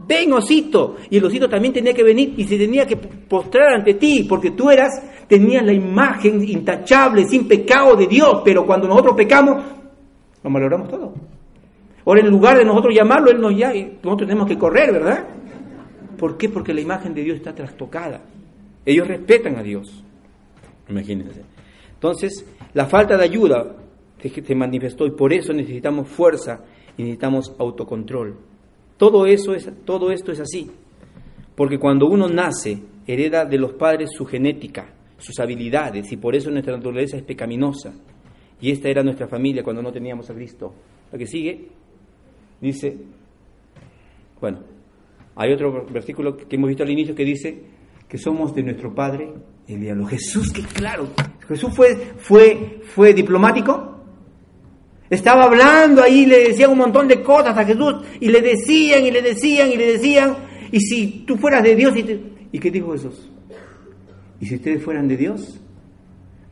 [0.07, 0.97] ¡Ven, osito!
[1.11, 4.51] Y el osito también tenía que venir y se tenía que postrar ante ti, porque
[4.51, 4.90] tú eras,
[5.29, 9.62] tenías la imagen intachable, sin pecado de Dios, pero cuando nosotros pecamos,
[10.42, 11.38] lo malogramos todo.
[12.09, 15.29] Ahora, en lugar de nosotros llamarlo, Él nos llama y nosotros tenemos que correr, ¿verdad?
[16.16, 16.49] ¿Por qué?
[16.49, 18.23] Porque la imagen de Dios está trastocada.
[18.87, 20.03] Ellos respetan a Dios.
[20.88, 21.42] Imagínense.
[21.92, 23.77] Entonces, la falta de ayuda
[24.23, 26.64] se manifestó y por eso necesitamos fuerza
[26.97, 28.37] y necesitamos autocontrol.
[28.97, 30.71] Todo, eso es, todo esto es así,
[31.55, 36.51] porque cuando uno nace, hereda de los padres su genética, sus habilidades, y por eso
[36.51, 37.92] nuestra naturaleza es pecaminosa.
[38.62, 40.73] Y esta era nuestra familia cuando no teníamos a Cristo.
[41.12, 41.68] La que sigue
[42.61, 42.97] dice,
[44.40, 44.61] bueno,
[45.37, 47.62] hay otro versículo que hemos visto al inicio que dice
[48.09, 49.33] que somos de nuestro Padre
[49.66, 50.07] el diablo.
[50.07, 51.09] Jesús, que claro,
[51.47, 53.99] Jesús fue, fue, fue diplomático,
[55.11, 59.11] estaba hablando ahí, le decían un montón de cosas a Jesús y le decían y
[59.11, 60.37] le decían y le decían,
[60.71, 62.21] y si tú fueras de Dios, y,
[62.53, 63.31] ¿y qué dijo Jesús?
[64.40, 65.61] Y si ustedes fueran de Dios,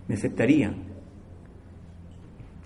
[0.09, 0.85] me aceptarían.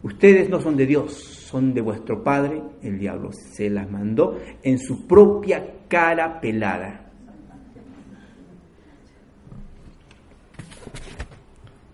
[0.02, 3.30] Ustedes no son de Dios, son de vuestro Padre, el diablo.
[3.32, 7.10] Se las mandó en su propia cara pelada.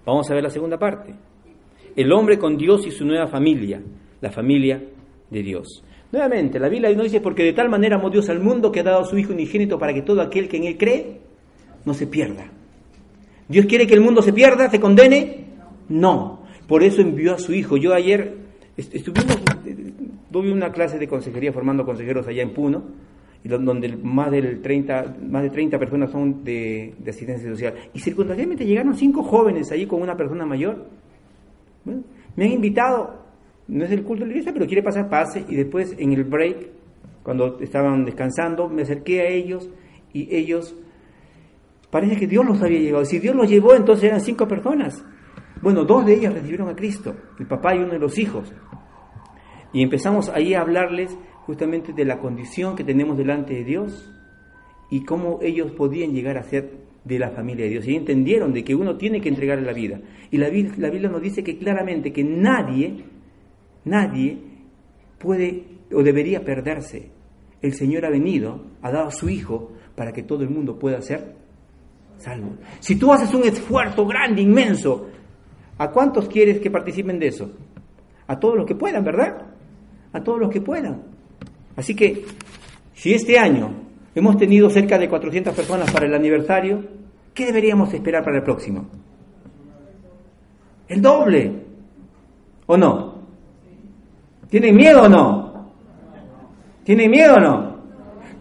[0.05, 1.14] Vamos a ver la segunda parte
[1.97, 3.83] el hombre con Dios y su nueva familia,
[4.21, 4.81] la familia
[5.31, 5.83] de Dios.
[6.12, 8.85] Nuevamente, la Biblia no dice, porque de tal manera amó Dios al mundo que ha
[8.85, 11.21] dado a su Hijo unigénito para que todo aquel que en Él cree
[11.85, 12.53] no se pierda.
[13.49, 15.47] ¿Dios quiere que el mundo se pierda, se condene?
[15.88, 16.42] No.
[16.69, 17.77] Por eso envió a su Hijo.
[17.77, 18.37] Yo ayer
[18.77, 19.38] estuvimos,
[20.31, 22.83] tuve una clase de consejería formando consejeros allá en Puno,
[23.45, 27.75] donde más, del 30, más de 30 personas son de, de asistencia social.
[27.95, 30.87] Y circunstancialmente llegaron cinco jóvenes allí con una persona mayor
[32.37, 33.23] me han invitado,
[33.69, 36.25] no es el culto de la iglesia, pero quiere pasar pase y después en el
[36.25, 36.69] break,
[37.23, 39.69] cuando estaban descansando, me acerqué a ellos
[40.12, 40.75] y ellos,
[41.91, 43.05] parece que Dios los había llevado.
[43.05, 45.05] Si Dios los llevó, entonces eran cinco personas.
[45.62, 48.53] Bueno, dos de ellas recibieron a Cristo, el papá y uno de los hijos.
[49.77, 54.11] Y empezamos ahí a hablarles justamente de la condición que tenemos delante de Dios
[54.91, 58.65] y cómo ellos podían llegar a ser de la familia de Dios y entendieron de
[58.65, 60.01] que uno tiene que entregarle la vida.
[60.31, 63.05] Y la, la Biblia nos dice que claramente que nadie,
[63.85, 64.39] nadie
[65.19, 67.11] puede o debería perderse.
[67.61, 71.03] El Señor ha venido, ha dado a su Hijo para que todo el mundo pueda
[71.03, 71.35] ser
[72.17, 72.55] salvo.
[72.81, 75.11] Si tú haces un esfuerzo grande, inmenso,
[75.77, 77.51] ¿a cuántos quieres que participen de eso?
[78.27, 79.53] A todos los que puedan, ¿verdad?
[80.16, 81.02] A todos los que puedan.
[81.76, 82.24] Así que,
[82.94, 86.83] si este año Hemos tenido cerca de 400 personas para el aniversario.
[87.35, 88.87] ¿Qué deberíamos esperar para el próximo?
[90.88, 91.52] El doble.
[92.64, 93.14] ¿O no?
[94.48, 95.70] ¿Tienen miedo o no?
[96.83, 97.76] ¿Tienen miedo o no?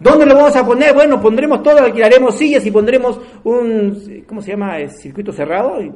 [0.00, 0.94] ¿Dónde lo vamos a poner?
[0.94, 4.78] Bueno, pondremos todo, alquilaremos sillas y pondremos un, ¿cómo se llama?
[4.78, 5.82] El circuito cerrado.
[5.82, 5.92] Y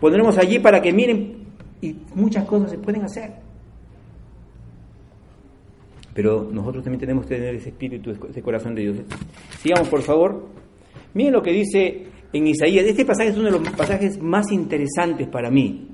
[0.00, 1.46] pondremos allí para que miren.
[1.82, 3.47] Y muchas cosas se pueden hacer.
[6.18, 8.96] Pero nosotros también tenemos que tener ese espíritu, ese corazón de Dios.
[9.60, 10.48] Sigamos, por favor.
[11.14, 12.84] Miren lo que dice en Isaías.
[12.86, 15.90] Este pasaje es uno de los pasajes más interesantes para mí.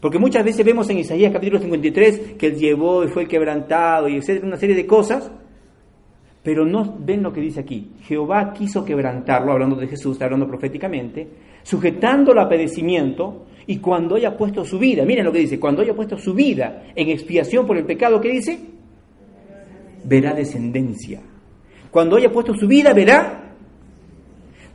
[0.00, 4.08] Porque muchas veces vemos en Isaías capítulo 53 que él llevó y fue el quebrantado
[4.08, 5.32] y etcétera, una serie de cosas,
[6.44, 7.90] pero no ven lo que dice aquí.
[8.02, 11.26] Jehová quiso quebrantarlo, hablando de Jesús, está hablando proféticamente,
[11.68, 15.94] sujetándolo a padecimiento, y cuando haya puesto su vida, miren lo que dice, cuando haya
[15.94, 18.58] puesto su vida en expiación por el pecado, ¿qué dice?
[20.02, 21.20] Verá descendencia.
[21.90, 23.54] Cuando haya puesto su vida, verá,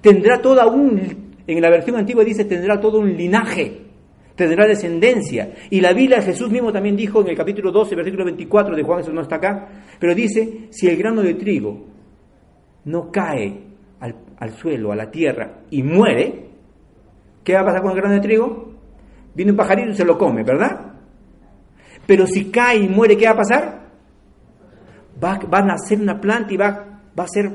[0.01, 3.81] tendrá toda un, en la versión antigua dice, tendrá todo un linaje,
[4.35, 5.51] tendrá descendencia.
[5.71, 8.99] Y la Biblia, Jesús mismo también dijo en el capítulo 12, versículo 24 de Juan,
[8.99, 9.67] eso no está acá,
[9.99, 11.87] pero dice, si el grano de trigo
[12.85, 13.61] no cae
[13.99, 16.52] al, al suelo, a la tierra, y muere,
[17.43, 18.73] ¿qué va a pasar con el grano de trigo?
[19.35, 20.93] Viene un pajarito y se lo come, ¿verdad?
[22.05, 23.89] Pero si cae y muere, ¿qué va a pasar?
[25.23, 27.51] Va, va a nacer una planta y va, va a ser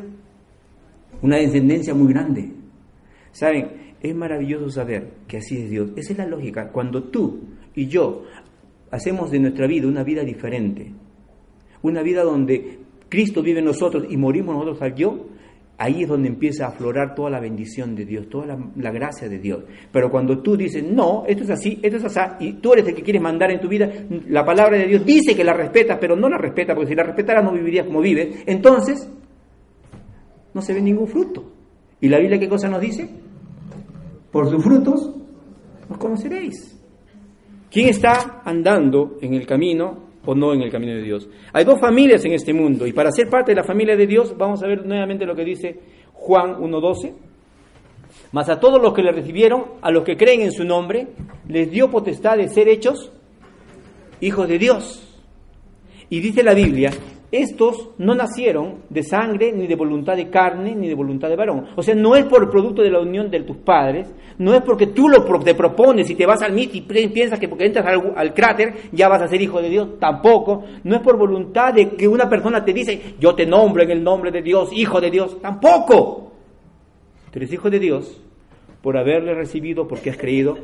[1.23, 2.53] una descendencia muy grande.
[3.33, 3.95] ¿Saben?
[4.01, 5.91] Es maravilloso saber que así es Dios.
[5.97, 6.71] Esa es la lógica.
[6.71, 7.41] Cuando tú
[7.75, 8.25] y yo
[8.91, 10.93] hacemos de nuestra vida una vida diferente,
[11.83, 15.27] una vida donde Cristo vive en nosotros y morimos nosotros al yo,
[15.79, 19.39] ahí es donde empieza a aflorar toda la bendición de Dios, toda la, gracia de
[19.39, 19.63] Dios.
[19.93, 22.95] Pero cuando tú dices, no, esto es así, esto es así, y tú eres el
[22.95, 23.89] que quieres mandar en tu vida,
[24.29, 27.05] la palabra de Dios dice que la respetas, pero no la respeta, porque si la
[27.05, 29.09] respetaras no vivirías como vives, entonces
[30.53, 31.53] no se ve ningún fruto.
[32.01, 33.09] ¿Y la Biblia qué cosa nos dice?
[34.33, 35.15] Por sus frutos
[35.89, 36.77] los conoceréis.
[37.71, 41.29] ¿Quién está andando en el camino o no en el camino de Dios?
[41.53, 44.37] Hay dos familias en este mundo y para ser parte de la familia de Dios
[44.37, 45.81] vamos a ver nuevamente lo que dice
[46.13, 47.13] Juan 1.12.
[48.33, 51.09] Mas a todos los que le recibieron, a los que creen en su nombre,
[51.49, 53.13] les dio potestad de ser hechos
[54.21, 55.05] hijos de Dios.
[56.11, 56.91] Y dice la Biblia
[57.31, 61.67] estos no nacieron de sangre, ni de voluntad de carne, ni de voluntad de varón.
[61.77, 64.87] O sea, no es por producto de la unión de tus padres, no es porque
[64.87, 68.33] tú lo te propones y te vas al MIT y piensas que porque entras al,
[68.33, 70.65] cráter ya vas a ser hijo de Dios, tampoco.
[70.85, 74.03] No es por voluntad de que una persona te dice, yo te nombro en el
[74.03, 76.33] nombre de Dios, hijo de Dios, tampoco.
[77.31, 78.23] Tú eres hijo de Dios
[78.81, 80.57] por haberle recibido, porque has creído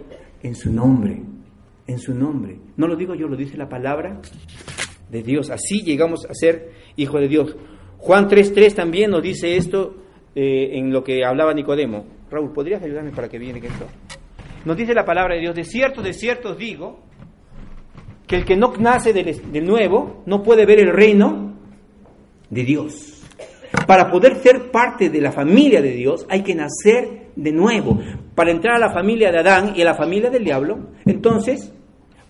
[0.42, 1.20] en su nombre,
[1.86, 2.56] en su nombre.
[2.78, 4.18] No lo digo yo, lo dice la palabra
[5.10, 5.50] de Dios.
[5.50, 7.56] Así llegamos a ser hijo de Dios.
[7.98, 9.96] Juan 3.3 también nos dice esto
[10.34, 12.04] eh, en lo que hablaba Nicodemo.
[12.30, 13.86] Raúl, ¿podrías ayudarme para que viene esto?
[14.64, 17.00] Nos dice la palabra de Dios, de cierto, de cierto os digo,
[18.26, 21.54] que el que no nace de, de nuevo no puede ver el reino
[22.50, 23.22] de Dios.
[23.86, 28.00] Para poder ser parte de la familia de Dios hay que nacer de nuevo.
[28.34, 31.72] Para entrar a la familia de Adán y a la familia del diablo, entonces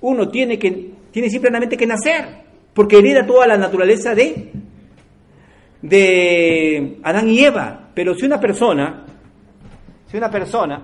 [0.00, 2.43] uno tiene que tiene simplemente que nacer
[2.74, 4.50] porque hereda toda la naturaleza de,
[5.80, 7.90] de Adán y Eva.
[7.94, 9.04] Pero si una persona,
[10.08, 10.82] si una persona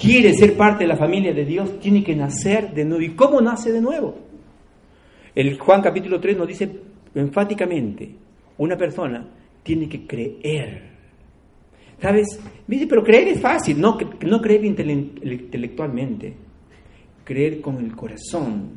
[0.00, 3.02] quiere ser parte de la familia de Dios, tiene que nacer de nuevo.
[3.02, 4.18] ¿Y cómo nace de nuevo?
[5.34, 6.70] El Juan capítulo 3 nos dice
[7.14, 8.10] enfáticamente,
[8.56, 9.28] una persona
[9.62, 10.90] tiene que creer.
[12.00, 12.40] ¿Sabes?
[12.66, 16.34] Dice, pero creer es fácil, no, no creer intelectualmente
[17.24, 18.70] creer con el corazón,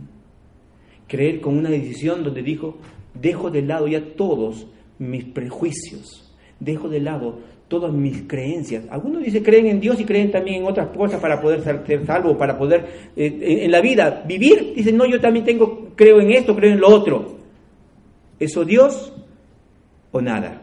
[1.08, 2.78] creer con una decisión donde dijo,
[3.14, 4.68] dejo de lado ya todos
[5.00, 8.86] mis prejuicios, dejo de lado todas mis creencias.
[8.90, 12.38] Algunos dicen creen en Dios y creen también en otras cosas para poder ser salvo,
[12.38, 14.74] para poder eh, en la vida vivir.
[14.76, 17.38] Dicen, no, yo también tengo, creo en esto, creo en lo otro.
[18.40, 19.14] ¿Eso Dios
[20.12, 20.62] o nada?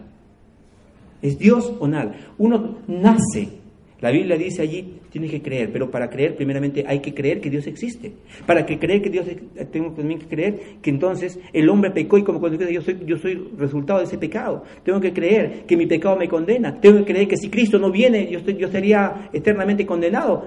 [1.21, 2.15] ¿Es Dios o nada?
[2.39, 3.63] Uno nace
[4.03, 7.51] la Biblia dice allí, tienes que creer, pero para creer primeramente hay que creer que
[7.51, 8.13] Dios existe.
[8.47, 9.27] Para que creer que Dios
[9.71, 13.19] tengo también que creer que entonces el hombre pecó y como consecuencia yo soy, yo
[13.19, 14.65] soy resultado de ese pecado.
[14.83, 16.81] Tengo que creer que mi pecado me condena.
[16.81, 20.47] Tengo que creer que si Cristo no viene, yo, sería eternamente condenado.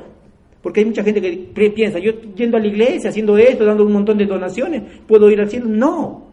[0.63, 3.93] Porque hay mucha gente que piensa, yo yendo a la iglesia, haciendo esto, dando un
[3.93, 5.67] montón de donaciones, ¿puedo ir al cielo?
[5.67, 6.25] No.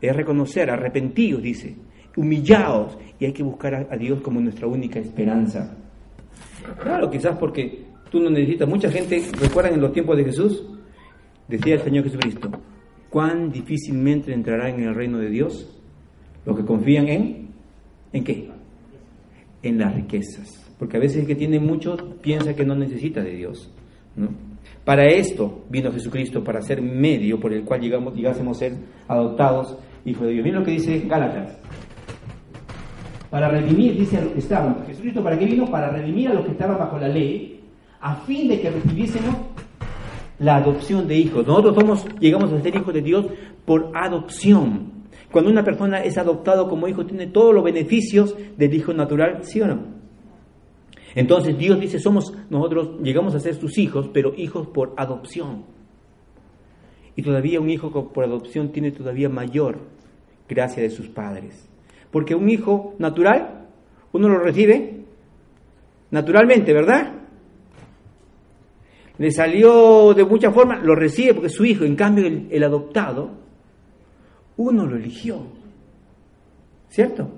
[0.00, 1.74] Es reconocer, arrepentidos, dice,
[2.16, 5.76] humillados y hay que buscar a, Dios como nuestra única esperanza.
[6.78, 8.68] Claro, quizás porque tú no necesitas.
[8.68, 10.64] Mucha gente, recuerdan en los tiempos de Jesús,
[11.48, 12.50] decía el Señor Jesucristo,
[13.08, 15.76] cuán difícilmente entrará en el reino de Dios
[16.44, 17.48] los que confían en,
[18.12, 18.50] ¿en qué?
[19.62, 20.74] En las riquezas.
[20.78, 23.70] Porque a veces el que tiene mucho piensa que no necesita de Dios.
[24.16, 24.28] ¿no?
[24.84, 28.72] Para esto vino Jesucristo, para ser medio por el cual llegamos, llegásemos a ser
[29.06, 30.44] adoptados hijos de Dios.
[30.44, 31.58] Miren lo que dice Gálatas
[33.30, 34.84] para redimir, dice a los que estaban.
[34.86, 35.70] Jesucristo, ¿para qué vino?
[35.70, 37.60] Para redimir a los que estaban bajo la ley,
[38.00, 39.36] a fin de que recibiésemos
[40.40, 41.46] la adopción de hijos.
[41.46, 43.26] Nosotros somos, llegamos a ser hijos de Dios
[43.64, 45.00] por adopción.
[45.30, 49.60] Cuando una persona es adoptado como hijo, tiene todos los beneficios del hijo natural, ¿sí
[49.60, 50.00] o no?
[51.14, 55.64] Entonces Dios dice, somos, nosotros llegamos a ser sus hijos, pero hijos por adopción.
[57.14, 59.78] Y todavía un hijo por adopción tiene todavía mayor
[60.48, 61.69] gracia de sus padres.
[62.10, 63.66] Porque un hijo natural,
[64.12, 65.00] uno lo recibe
[66.10, 67.12] naturalmente, ¿verdad?
[69.18, 71.84] Le salió de muchas formas, lo recibe porque es su hijo.
[71.84, 73.30] En cambio, el, adoptado,
[74.56, 75.42] uno lo eligió.
[76.88, 77.30] ¿Cierto?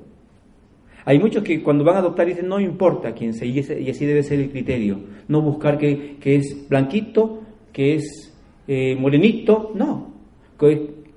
[1.05, 4.23] Hay muchos que cuando van a adoptar dicen, no importa quién sea, y, así debe
[4.23, 5.01] ser el criterio.
[5.29, 7.43] No buscar que, es blanquito,
[7.73, 8.33] que es
[8.69, 10.13] eh, morenito, no.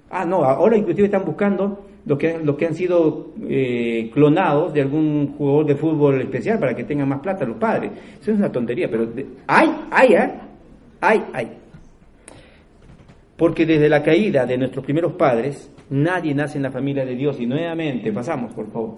[0.09, 4.81] Ah, no, ahora inclusive están buscando los que, los que han sido eh, clonados de
[4.81, 7.91] algún jugador de fútbol especial para que tengan más plata los padres.
[8.21, 9.07] Eso es una tontería, pero
[9.47, 10.31] hay, hay, ¿eh?
[11.01, 11.51] hay, hay.
[13.35, 17.39] Porque desde la caída de nuestros primeros padres, nadie nace en la familia de Dios.
[17.39, 18.97] Y nuevamente, pasamos, por favor.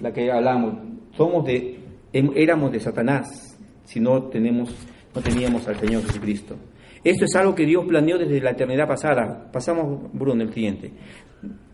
[0.00, 0.74] La que hablamos,
[1.14, 1.78] somos de,
[2.12, 3.50] em, éramos de Satanás
[3.90, 4.72] si no, tenemos,
[5.12, 6.54] no teníamos al Señor Jesucristo.
[7.02, 9.48] Esto es algo que Dios planeó desde la eternidad pasada.
[9.50, 10.92] Pasamos, Bruno, el siguiente.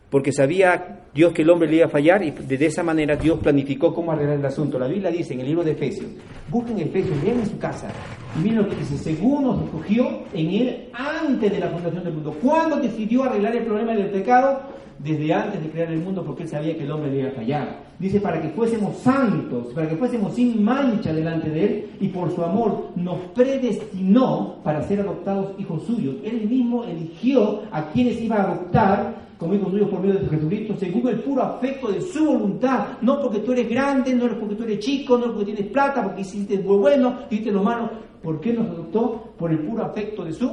[0.08, 3.40] Porque sabía Dios que el hombre le iba a fallar y de esa manera Dios
[3.40, 4.78] planificó cómo arreglar el asunto.
[4.78, 6.10] La Biblia dice en el libro de Efesios,
[6.48, 7.88] busquen Efesios, lean en su casa
[8.36, 12.12] y miren lo que dice, según nos escogió en él antes de la fundación del
[12.12, 12.36] mundo.
[12.40, 14.62] ¿Cuándo decidió arreglar el problema del pecado?
[14.98, 17.32] Desde antes de crear el mundo porque él sabía que el hombre le iba a
[17.32, 17.85] fallar.
[17.98, 22.30] Dice, para que fuésemos santos, para que fuésemos sin mancha delante de Él, y por
[22.34, 26.16] su amor nos predestinó para ser adoptados hijos suyos.
[26.22, 30.74] Él mismo eligió a quienes iba a adoptar como hijos suyos por medio de Jesucristo,
[30.78, 34.64] según el puro afecto de su voluntad, no porque tú eres grande, no porque tú
[34.64, 37.90] eres chico, no porque tienes plata, porque hiciste muy bueno, hiciste lo malo.
[38.22, 39.32] ¿Por qué nos adoptó?
[39.38, 40.50] Por el puro afecto de su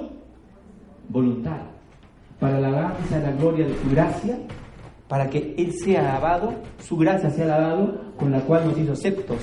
[1.10, 1.62] voluntad.
[2.40, 4.38] Para la alabanza de la gloria de su gracia,
[5.08, 9.38] para que Él sea alabado, su gracia sea alabado, con la cual nos hizo aceptos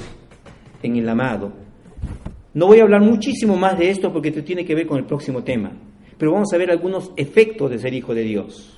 [0.82, 1.52] en el amado.
[2.52, 5.04] No voy a hablar muchísimo más de esto porque esto tiene que ver con el
[5.04, 5.72] próximo tema,
[6.18, 8.76] pero vamos a ver algunos efectos de ser hijo de Dios.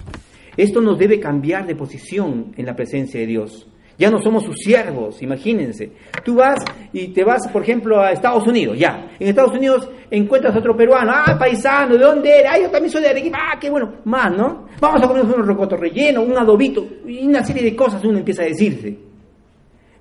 [0.57, 3.67] Esto nos debe cambiar de posición en la presencia de Dios.
[4.03, 5.93] Ya no somos sus siervos, imagínense.
[6.25, 6.59] Tú vas
[6.93, 9.13] y te vas, por ejemplo, a Estados Unidos, ya.
[9.21, 12.51] En Estados Unidos encuentras a otro peruano, ah, paisano, ¿de dónde eres?
[12.53, 14.67] Ah, yo también soy de Arequipa, ah, qué bueno, más, ¿no?
[14.81, 18.43] Vamos a comer unos rocotos rellenos, un adobito, y una serie de cosas uno empieza
[18.43, 18.99] a decirse.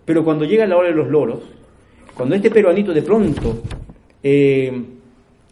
[0.03, 1.43] Pero cuando llega la hora de los loros,
[2.15, 3.61] cuando este peruanito de pronto
[4.23, 4.83] eh,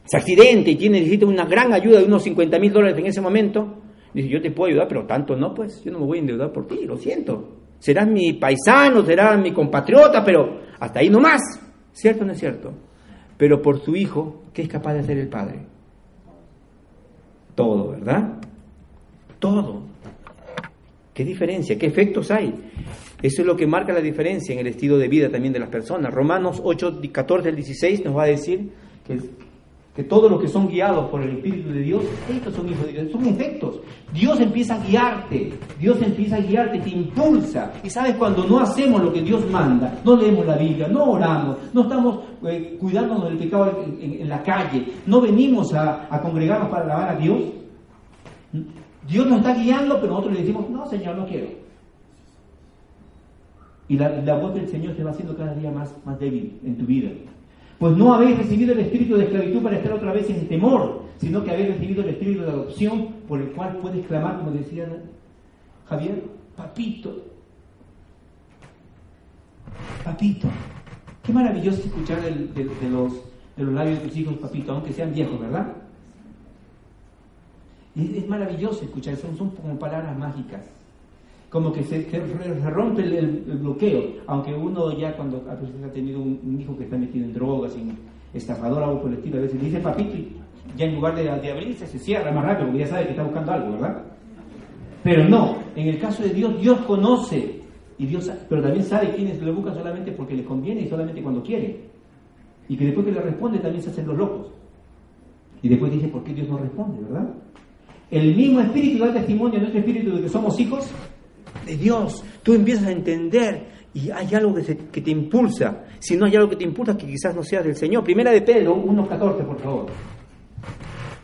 [0.05, 3.21] se accidente y tiene, necesita una gran ayuda de unos 50 mil dólares en ese
[3.21, 3.75] momento,
[4.11, 6.51] dice, yo te puedo ayudar, pero tanto no, pues yo no me voy a endeudar
[6.51, 7.58] por ti, lo siento.
[7.79, 11.41] Serás mi paisano, serás mi compatriota, pero hasta ahí no más.
[11.91, 12.73] ¿Cierto o no es cierto?
[13.37, 15.65] Pero por su hijo, ¿qué es capaz de hacer el padre?
[17.55, 18.39] Todo, ¿verdad?
[19.39, 19.83] Todo.
[21.13, 21.77] ¿Qué diferencia?
[21.77, 22.53] ¿Qué efectos hay?
[23.21, 25.69] Eso es lo que marca la diferencia en el estilo de vida también de las
[25.69, 26.13] personas.
[26.13, 28.71] Romanos 8, 14 al 16 nos va a decir
[29.05, 29.19] que
[29.95, 32.93] que todos los que son guiados por el Espíritu de Dios, estos son hijos de
[32.93, 33.79] Dios, son efectos.
[34.13, 37.73] Dios empieza a guiarte, Dios empieza a guiarte, te impulsa.
[37.83, 41.57] Y sabes, cuando no hacemos lo que Dios manda, no leemos la Biblia, no oramos,
[41.73, 47.09] no estamos eh, cuidándonos del pecado en, la calle, no venimos a, congregarnos para alabar
[47.09, 47.41] a Dios,
[49.07, 51.47] Dios nos está guiando, pero nosotros le decimos, no, Señor, no quiero.
[53.87, 56.77] Y la, la voz del Señor se va haciendo cada día más, más débil en
[56.77, 57.09] tu vida.
[57.79, 61.43] Pues no habéis recibido el espíritu de esclavitud para estar otra vez en temor, sino
[61.43, 64.85] que habéis recibido el espíritu de adopción por el cual puedes clamar, como decía
[65.87, 66.23] Javier,
[66.57, 67.23] papito.
[70.03, 70.49] Papito.
[71.23, 73.13] Qué maravilloso escuchar de, los,
[73.55, 75.73] de los labios de tus hijos, papito, aunque sean viejos, ¿verdad?
[77.95, 80.61] Es, maravilloso escuchar, son, son como palabras mágicas
[81.49, 82.07] como que se,
[82.69, 87.33] rompe el, bloqueo, aunque uno ya cuando ha tenido un, hijo que está metido en
[87.33, 87.97] drogas, en
[88.33, 90.15] estafador, algo por a veces dice papito
[90.77, 93.23] ya en lugar de, de, abrirse se cierra más rápido porque ya sabe que está
[93.23, 94.03] buscando algo, ¿verdad?
[95.03, 97.59] Pero no, en el caso de Dios, Dios conoce,
[97.99, 101.43] y Dios, pero también sabe quiénes lo buscan solamente porque le conviene y solamente cuando
[101.43, 101.81] quiere.
[102.69, 104.47] Y que después que le responde también se hacen los locos.
[105.61, 107.29] Y después dice, ¿por qué Dios no responde, verdad?
[108.09, 110.89] El mismo espíritu da testimonio a nuestro espíritu de que somos hijos
[111.69, 112.23] de Dios.
[112.43, 115.85] Tú empiezas a entender y hay algo que, te impulsa.
[115.99, 118.03] Si no hay algo que te impulsa, que quizás no sea del Señor.
[118.03, 119.85] Primera de Pedro 1.14, por favor.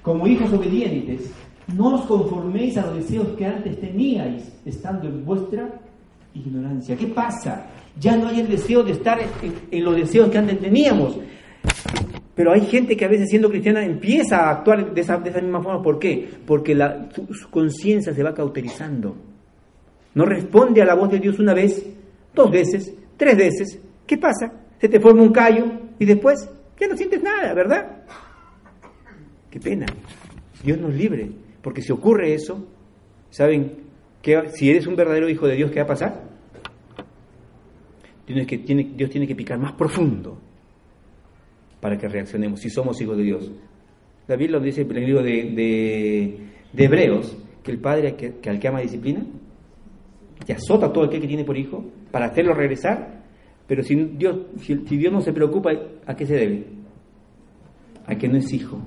[0.01, 1.31] Como hijos obedientes,
[1.75, 5.81] no os conforméis a los deseos que antes teníais, estando en vuestra
[6.33, 6.95] ignorancia.
[6.95, 7.67] ¿Qué pasa?
[7.99, 9.19] Ya no hay el deseo de estar
[9.71, 11.17] en, los deseos que antes teníamos.
[12.35, 15.63] Pero hay gente que a veces siendo cristiana empieza a actuar de esa, de misma
[15.63, 15.81] forma.
[15.81, 16.29] ¿Por qué?
[16.45, 19.15] Porque la, su conciencia se va cauterizando
[20.16, 21.86] no responde a la voz de Dios una vez,
[22.34, 24.51] dos veces, tres veces, ¿qué pasa?
[24.80, 25.66] Se te forma un callo
[25.99, 26.49] y después
[26.80, 28.03] ya no sientes nada, ¿verdad?
[29.51, 29.86] Qué pena.
[30.63, 31.30] Dios nos libre,
[31.61, 32.66] porque si ocurre eso,
[33.30, 33.74] ¿saben
[34.22, 36.24] que si eres un verdadero hijo de Dios, qué va a pasar?
[38.26, 40.39] Tienes que, Dios tiene que picar más profundo
[41.80, 43.51] para que reaccionemos, si somos hijos de Dios.
[44.28, 46.39] David lo dice en el libro de,
[46.76, 49.24] Hebreos, que el padre que, que al que ama disciplina,
[50.47, 53.23] y azota todo aquel que tiene por hijo para hacerlo regresar,
[53.67, 55.71] pero si Dios, si, Dios no se preocupa,
[56.05, 56.65] ¿a qué se debe?
[58.05, 58.79] A que no es hijo,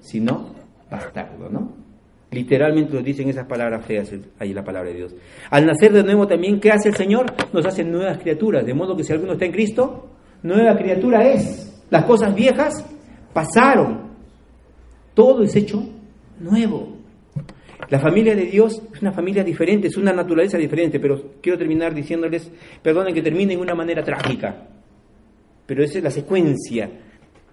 [0.00, 0.54] sino
[0.90, 1.82] bastardo, ¿no?
[2.30, 5.14] Literalmente nos dicen esas palabras feas ahí la palabra de Dios.
[5.50, 7.26] Al nacer de nuevo también, ¿qué hace el Señor?
[7.52, 8.64] Nos hace nuevas criaturas.
[8.64, 10.08] De modo que si alguno está en Cristo,
[10.42, 11.84] nueva criatura es.
[11.90, 12.86] Las cosas viejas
[13.34, 14.12] pasaron.
[15.12, 15.82] Todo es hecho
[16.40, 16.91] nuevo.
[17.88, 21.94] La familia de Dios es una familia diferente, es una naturaleza diferente, pero quiero terminar
[21.94, 22.50] diciéndoles,
[22.82, 24.68] perdonen que termine en una manera trágica,
[25.66, 26.90] pero esa es la secuencia,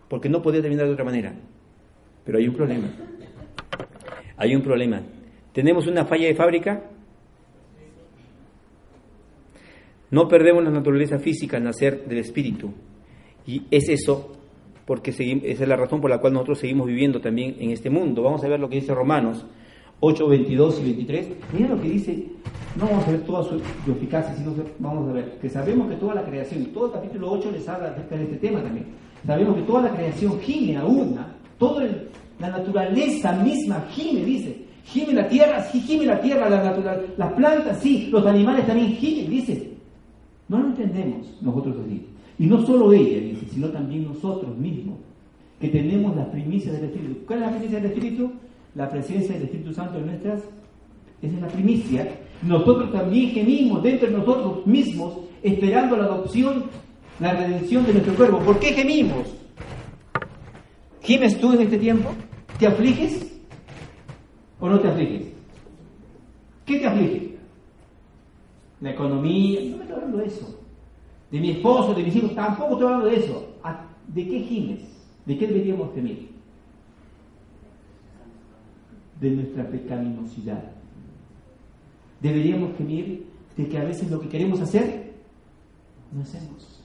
[0.07, 1.33] porque no podía terminar de otra manera.
[2.25, 2.87] Pero hay un problema.
[4.37, 5.01] Hay un problema.
[5.51, 6.83] ¿Tenemos una falla de fábrica?
[10.11, 12.73] No perdemos la naturaleza física al nacer del espíritu.
[13.45, 14.37] Y es eso,
[14.85, 18.23] porque esa es la razón por la cual nosotros seguimos viviendo también en este mundo.
[18.23, 19.45] Vamos a ver lo que dice Romanos
[19.99, 21.27] 8, 22 y 23.
[21.53, 22.25] Mira lo que dice,
[22.77, 26.15] no vamos a ver toda su, eficacia, sino vamos a ver que sabemos que toda
[26.15, 28.85] la creación, todo el capítulo 8 les habla acerca de este tema también.
[29.25, 31.85] Sabemos que toda la creación gime a una, toda
[32.39, 34.69] la naturaleza misma gime, dice.
[34.85, 39.73] Gime la tierra, sí, gime la tierra, las plantas, sí, los animales también gimen, dice.
[40.47, 42.07] No lo entendemos nosotros así.
[42.39, 44.97] Y no solo ella, dice, sino también nosotros mismos,
[45.59, 47.25] que tenemos las primicias del Espíritu.
[47.27, 48.31] ¿Cuál es la primicia del Espíritu?
[48.75, 50.41] La presencia del Espíritu Santo en nuestras,
[51.21, 52.19] esa es la primicia.
[52.41, 56.65] Nosotros también gemimos dentro de nosotros mismos, esperando la adopción,
[57.19, 58.39] la redención de nuestro cuerpo.
[58.39, 59.35] ¿Por qué gemimos?
[61.01, 62.09] ¿Gimes tú en este tiempo?
[62.57, 63.25] ¿Te afliges
[64.59, 65.27] o no te afliges?
[66.65, 67.37] ¿Qué te aflige?
[68.81, 70.59] La economía, no me estoy hablando de eso.
[71.31, 73.45] De mi esposo, de mis hijos, tampoco estoy hablando de eso.
[74.07, 74.79] ¿De qué gimes?
[75.25, 76.28] ¿De qué deberíamos gemir?
[79.19, 80.63] De nuestra pecaminosidad.
[82.21, 85.13] Deberíamos gemir de que a veces lo que queremos hacer,
[86.11, 86.81] no hacemos.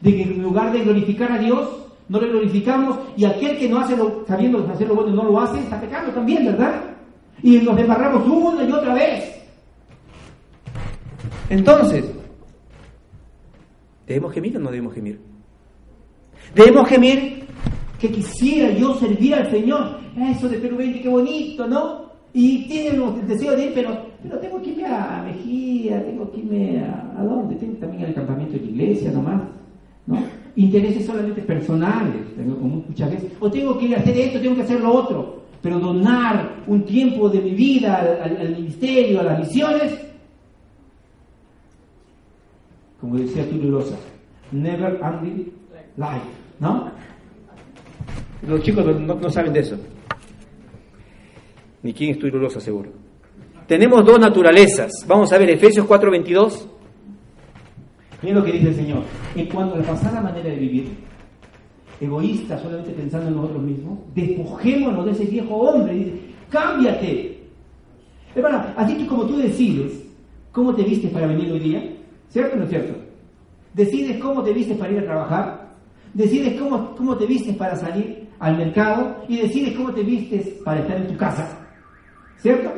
[0.00, 3.78] De que en lugar de glorificar a Dios, no le glorificamos y aquel que no
[3.78, 6.82] hace lo, sabiendo hacer lo bueno no lo hace, está pecando también, ¿verdad?
[7.42, 9.34] Y nos embarramos una y otra vez.
[11.48, 12.04] Entonces,
[14.06, 15.20] ¿debemos gemir o no debemos gemir?
[16.54, 17.43] Debemos gemir
[18.04, 19.98] que quisiera yo servir al Señor.
[20.16, 22.04] Eso de Perú 20, qué bonito, ¿no?
[22.34, 26.40] Y tienen el deseo de ir, pero, pero tengo que irme a Mejía, tengo que
[26.40, 27.54] irme a, ¿a dónde?
[27.56, 29.42] Tengo también al campamento de la iglesia nomás,
[30.06, 30.18] ¿no?
[30.56, 33.32] Intereses solamente personales, tengo como muchas veces.
[33.40, 35.44] O tengo que ir a hacer esto, tengo que hacer lo otro.
[35.62, 39.98] Pero donar un tiempo de mi vida al, al ministerio, a las misiones,
[43.00, 43.96] como decía Tulio Rosa,
[44.52, 45.52] never ending
[45.96, 46.28] life,
[46.60, 46.90] ¿no?
[48.46, 49.76] Los chicos no, saben de eso.
[51.82, 52.90] Ni quién es Turulosa, seguro.
[53.66, 54.90] Tenemos dos naturalezas.
[55.06, 56.66] Vamos a ver Efesios 4:22.
[58.22, 59.02] Miren lo que dice el Señor.
[59.34, 60.88] En cuanto a la pasada manera de vivir,
[62.00, 65.94] egoísta, solamente pensando en nosotros mismos, despojémonos de ese viejo hombre.
[65.94, 66.20] Dice,
[66.50, 67.38] cámbiate.
[68.34, 70.04] Hermano, así que como tú decides
[70.52, 71.96] cómo te vistes para venir hoy día,
[72.28, 72.98] ¿cierto o no es cierto?
[73.74, 75.72] Decides cómo te vistes para ir a trabajar,
[76.14, 80.80] decides cómo, cómo te vistes para salir, al mercado y decides cómo te vistes para
[80.80, 81.66] estar en tu casa.
[82.36, 82.70] ¿Cierto?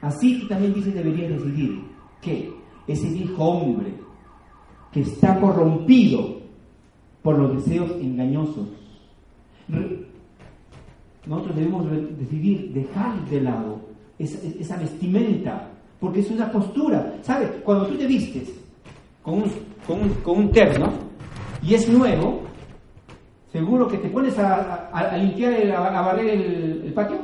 [0.00, 1.82] Así que también dice deberías decidir
[2.20, 2.52] que
[2.86, 3.94] ese viejo hombre
[4.92, 6.40] que está corrompido
[7.22, 8.68] por los deseos engañosos,
[11.26, 11.86] nosotros debemos
[12.18, 13.80] decidir dejar de lado
[14.18, 15.70] esa, vestimenta,
[16.00, 17.18] porque es una postura.
[17.22, 17.50] ¿Sabes?
[17.62, 18.52] Cuando tú te vistes
[19.22, 19.50] con un,
[19.86, 20.88] con un, con un terno
[21.62, 22.49] y es nuevo,
[23.52, 26.28] ¿Seguro que te pones a, limpiar, a, barrer
[26.84, 27.18] el, patio?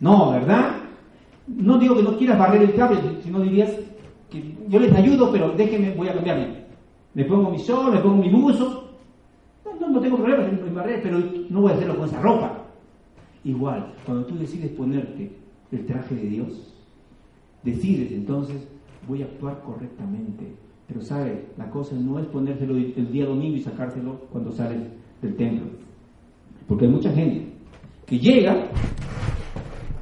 [0.00, 0.72] No, ¿verdad?
[1.46, 3.70] No digo que no quieras barrer el cable, sino dirías
[4.30, 6.64] que yo les ayudo, pero déjenme, voy a cambiarme.
[7.14, 8.90] Me pongo mi sol, me pongo mi buzo.
[9.64, 11.18] No, no, tengo problema en barrer, pero
[11.48, 12.64] no voy a hacerlo con esa ropa.
[13.44, 15.32] Igual, cuando tú decides ponerte
[15.70, 16.74] el traje de Dios,
[17.62, 18.68] decides entonces,
[19.08, 20.56] voy a actuar correctamente.
[20.86, 24.80] Pero sabe, la cosa no es ponérselo el día domingo y sacárselo cuando sales
[25.22, 25.66] del templo.
[26.68, 27.46] Porque hay mucha gente
[28.06, 28.66] que llega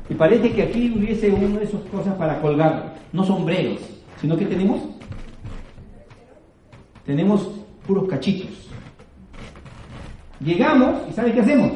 [0.09, 3.81] y parece que aquí hubiese una de esas cosas para colgar, no sombreros,
[4.21, 4.81] sino que tenemos
[7.05, 7.49] tenemos
[7.87, 8.69] puros cachitos.
[10.41, 11.73] Llegamos y ¿sabe qué hacemos?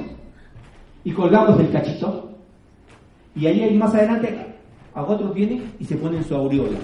[1.03, 2.30] Y colgamos el cachito.
[3.34, 4.55] Y ahí más adelante
[4.95, 6.78] a otros vienen y se ponen su aureola.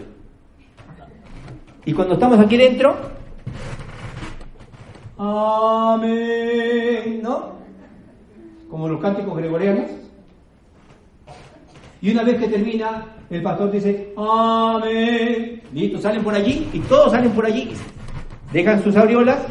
[1.84, 2.96] Y cuando estamos aquí dentro,
[5.22, 7.50] Amén, ¿no?
[8.70, 9.90] Como los cánticos gregorianos.
[12.00, 15.60] Y una vez que termina, el pastor dice, Amén.
[15.74, 17.70] Listo, salen por allí y todos salen por allí.
[18.50, 19.46] Dejan sus aureolas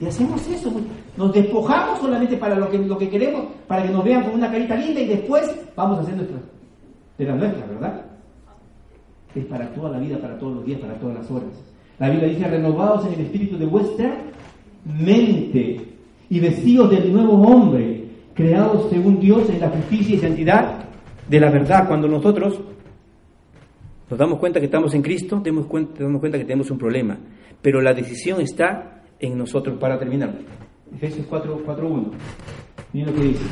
[0.00, 0.72] Y hacemos eso,
[1.16, 4.52] nos despojamos solamente para lo que, lo que queremos, para que nos vean con una
[4.52, 6.38] carita linda y después vamos a hacer nuestra,
[7.18, 8.04] de la nuestra, ¿verdad?
[9.34, 11.77] Es para toda la vida, para todos los días, para todas las horas.
[11.98, 14.16] La Biblia dice, renovados en el espíritu de vuestra
[14.84, 15.80] mente
[16.30, 20.84] y vestidos del nuevo hombre, creados según Dios en la justicia y santidad
[21.28, 21.88] de la verdad.
[21.88, 22.60] Cuando nosotros
[24.08, 27.18] nos damos cuenta que estamos en Cristo, damos cuenta, damos cuenta que tenemos un problema,
[27.60, 30.38] pero la decisión está en nosotros para terminar.
[30.94, 32.10] Efesios 4.1.
[32.92, 33.44] Miren lo que dice.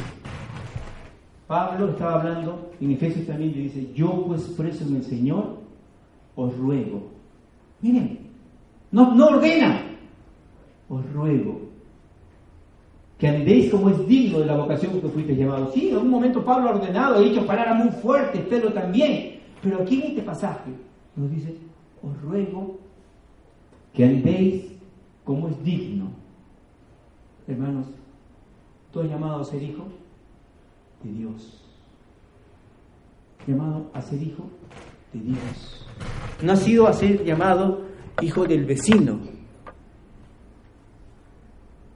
[1.47, 5.59] Pablo estaba hablando, en Efesios también le dice, yo pues preso en el Señor,
[6.35, 7.11] os ruego.
[7.83, 8.16] Miren,
[9.05, 9.83] no, ordena,
[10.89, 11.67] os ruego
[13.19, 15.73] que andéis como es digno de la vocación que fuiste llamado.
[15.73, 19.41] Sí, en un momento Pablo ha ordenado, ha dicho palabras muy fuertes, pero también.
[19.63, 20.71] Pero aquí en este pasaje
[21.17, 21.57] nos dice,
[22.03, 22.79] os ruego
[23.95, 24.73] que andéis
[25.25, 26.11] como es digno.
[27.49, 27.87] Hermanos,
[29.01, 29.85] has llamado a ser hijo
[31.03, 31.63] de Dios.
[33.47, 34.45] Llamado a ser hijo
[35.13, 35.87] de Dios.
[36.43, 37.83] No ha sido a ser llamado
[38.23, 39.21] hijo del vecino.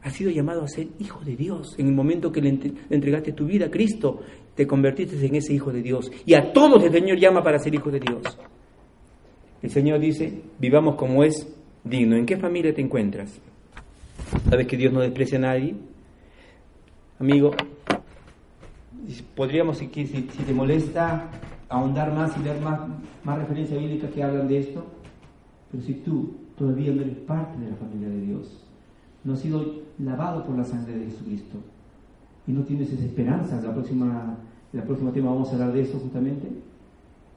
[0.03, 1.75] Has sido llamado a ser hijo de Dios.
[1.79, 2.59] En el momento que le
[2.91, 4.21] entregaste tu vida a Cristo,
[4.55, 6.11] te convertiste en ese hijo de Dios.
[6.25, 8.39] Y a todos el Señor llama para ser hijo de Dios.
[9.63, 11.47] El Señor dice, vivamos como es
[11.85, 12.17] digno.
[12.17, 13.41] ¿En qué familia te encuentras?
[14.49, 15.75] ¿Sabes que Dios no desprecia a nadie?
[17.19, 17.51] Amigo,
[19.37, 21.31] podríamos, si, si, te molesta,
[21.69, 22.81] ahondar más y leer más,
[23.23, 24.87] más referencias bíblicas que hablan de esto,
[25.71, 28.65] pero si tú todavía no eres parte de la familia de Dios,
[29.25, 31.59] no has sido lavado por la sangre de Jesucristo
[32.47, 34.37] y no tienes esa esperanza, la próxima,
[34.73, 36.49] la próxima tema vamos a hablar de eso justamente,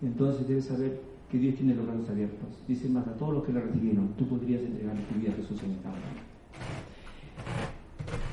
[0.02, 1.00] entonces debes saber
[1.32, 2.50] que Dios tiene los brazos abiertos.
[2.68, 5.62] Dice más, a todos los que la recibieron, tú podrías entregar tu vida a Jesús
[5.64, 6.00] en esta hora.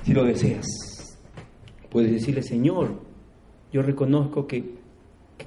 [0.05, 0.67] Si lo deseas,
[1.91, 3.01] puedes decirle, Señor,
[3.73, 4.81] yo reconozco que,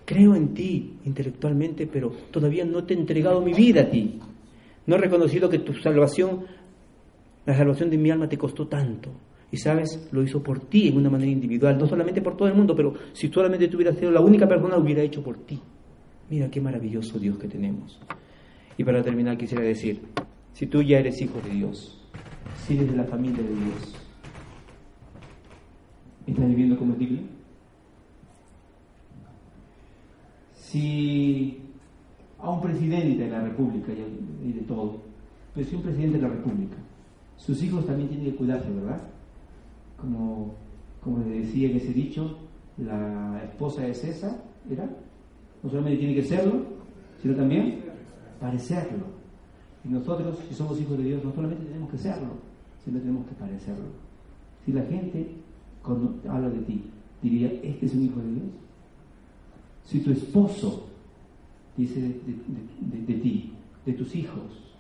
[0.06, 4.20] creo en ti intelectualmente, pero todavía no te he entregado mi vida a ti.
[4.86, 6.46] No he reconocido que tu salvación,
[7.46, 9.12] la salvación de mi alma te costó tanto.
[9.52, 12.56] Y sabes, lo hizo por ti en una manera individual, no solamente por todo el
[12.56, 15.60] mundo, pero si solamente tú hubieras sido la única persona, lo hubiera hecho por ti.
[16.30, 18.00] Mira qué maravilloso Dios que tenemos.
[18.78, 20.02] Y para terminar quisiera decir,
[20.54, 22.02] si tú ya eres hijo de Dios,
[22.66, 23.96] si eres de la familia de Dios,
[26.26, 27.22] ¿estás viviendo como digno?
[30.56, 31.63] Si
[32.44, 33.94] a un presidente de la República
[34.44, 35.00] y de todo,
[35.56, 36.76] pero si un presidente de la República,
[37.38, 39.02] sus hijos también tienen que cuidarse, ¿verdad?
[39.98, 40.56] Como,
[41.02, 42.38] como le decía en ese dicho,
[42.78, 44.90] la esposa de César, ¿era?
[45.64, 46.66] no solamente tiene que serlo,
[47.22, 47.80] sino también
[48.42, 49.06] parecerlo.
[49.86, 52.28] Y nosotros, si somos hijos de Dios, no solamente tenemos que serlo,
[52.84, 53.86] sino tenemos que parecerlo.
[54.66, 55.36] Si la gente
[55.82, 56.84] cuando habla de ti
[57.22, 58.48] diría, este es un hijo de Dios.
[59.86, 60.90] Si tu esposo
[61.78, 63.52] dice de, ti,
[63.86, 64.76] de tus hijos,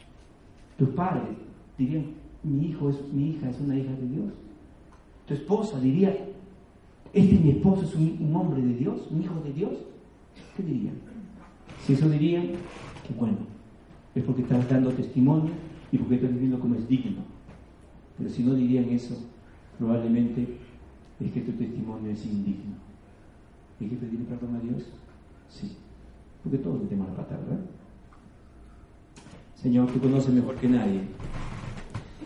[0.77, 1.37] tus padres
[1.77, 2.05] dirían,
[2.43, 4.33] mi hijo es, mi hija es una hija de Dios.
[5.27, 6.15] Tu esposa diría,
[7.13, 9.71] este mi esposo es un hombre de Dios, un hijo de Dios.
[10.57, 10.95] ¿Qué dirían?
[11.85, 12.51] Si eso dirían,
[13.17, 13.37] bueno,
[14.15, 15.51] es porque estás dando testimonio
[15.91, 17.21] y porque estás viviendo como es digno.
[18.17, 19.15] Pero si no dirían eso,
[19.77, 20.47] probablemente
[21.19, 22.75] es que tu testimonio es indigno.
[23.79, 24.83] ¿Hay que pedirle perdón a Dios?
[25.49, 25.71] Sí.
[26.43, 27.65] Porque todos tenemos la pata, ¿verdad?
[29.55, 31.01] Señor, tú conoces mejor que nadie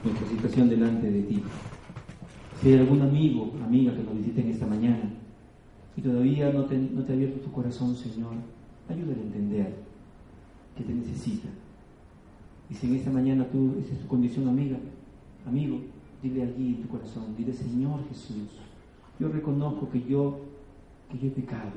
[0.04, 1.44] nuestra situación delante de ti.
[2.60, 5.12] Si hay algún amigo, amiga que nos visite en esta mañana,
[5.96, 8.34] y todavía no te, no ha abierto tu corazón, Señor,
[8.90, 9.76] ayúdale a entender
[10.76, 11.48] que te necesita.
[12.70, 14.78] Y si en esta mañana tú, esa es tu condición amiga,
[15.46, 15.80] amigo,
[16.22, 18.50] dile allí en tu corazón, dile Señor Jesús,
[19.20, 20.40] yo reconozco que yo,
[21.12, 21.72] que yo he pecado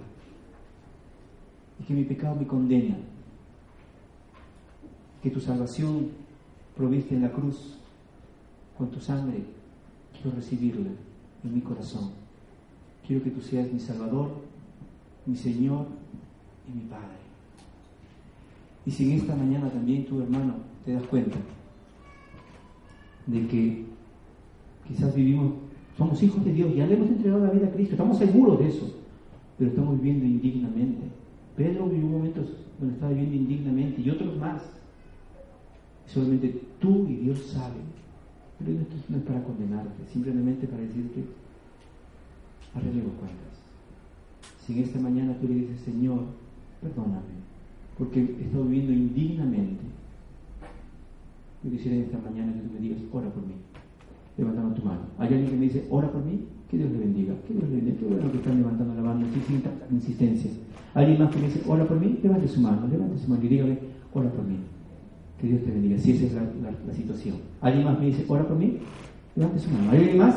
[1.80, 2.96] y que mi pecado me condena,
[5.22, 6.08] que tu salvación
[6.76, 7.76] proviste en la cruz
[8.76, 9.42] con tu sangre,
[10.12, 10.90] quiero recibirla
[11.44, 12.10] en mi corazón.
[13.06, 14.30] Quiero que tú seas mi Salvador,
[15.26, 15.86] mi Señor
[16.68, 17.20] y mi Padre.
[18.86, 20.54] Y si en esta mañana también tu hermano
[20.84, 21.36] te das cuenta
[23.26, 23.84] de que
[24.88, 25.52] quizás vivimos,
[25.96, 28.68] somos hijos de Dios, ya le hemos entregado la vida a Cristo, estamos seguros de
[28.68, 28.96] eso,
[29.58, 31.19] pero estamos viviendo indignamente.
[31.60, 32.46] Pedro vivió momentos
[32.78, 34.62] donde estaba viviendo indignamente y otros más.
[36.06, 37.84] Solamente tú y Dios saben.
[38.58, 41.22] Pero esto no es para condenarte, simplemente para decirte,
[42.74, 43.60] arreglemos cuentas.
[44.64, 46.20] Si en esta mañana tú le dices, Señor,
[46.80, 47.40] perdóname,
[47.96, 49.84] porque he estado viviendo indignamente,
[51.62, 53.54] yo quisiera en esta mañana que tú me digas, ora por mí.
[54.36, 55.02] levantando tu mano.
[55.18, 57.76] Hay alguien que me dice, ora por mí, que Dios le bendiga, que Dios le
[57.76, 60.54] bendiga, qué bueno que están levantando la mano, sin insistencias.
[60.94, 63.48] Alguien más que me dice, ora por mí, levante su mano, levante su mano y
[63.48, 63.78] dígale,
[64.12, 64.56] ora por mí.
[65.40, 67.36] Que Dios te bendiga, si esa es la, situación.
[67.60, 68.78] Alguien más me dice, ora por mí,
[69.36, 69.90] levante su mano.
[69.90, 70.36] ¿Hay alguien más?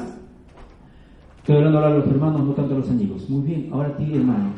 [1.40, 3.30] Estoy hablando ahora a los hermanos, no tanto a los amigos.
[3.30, 4.52] Muy bien, ahora a ti, hermano.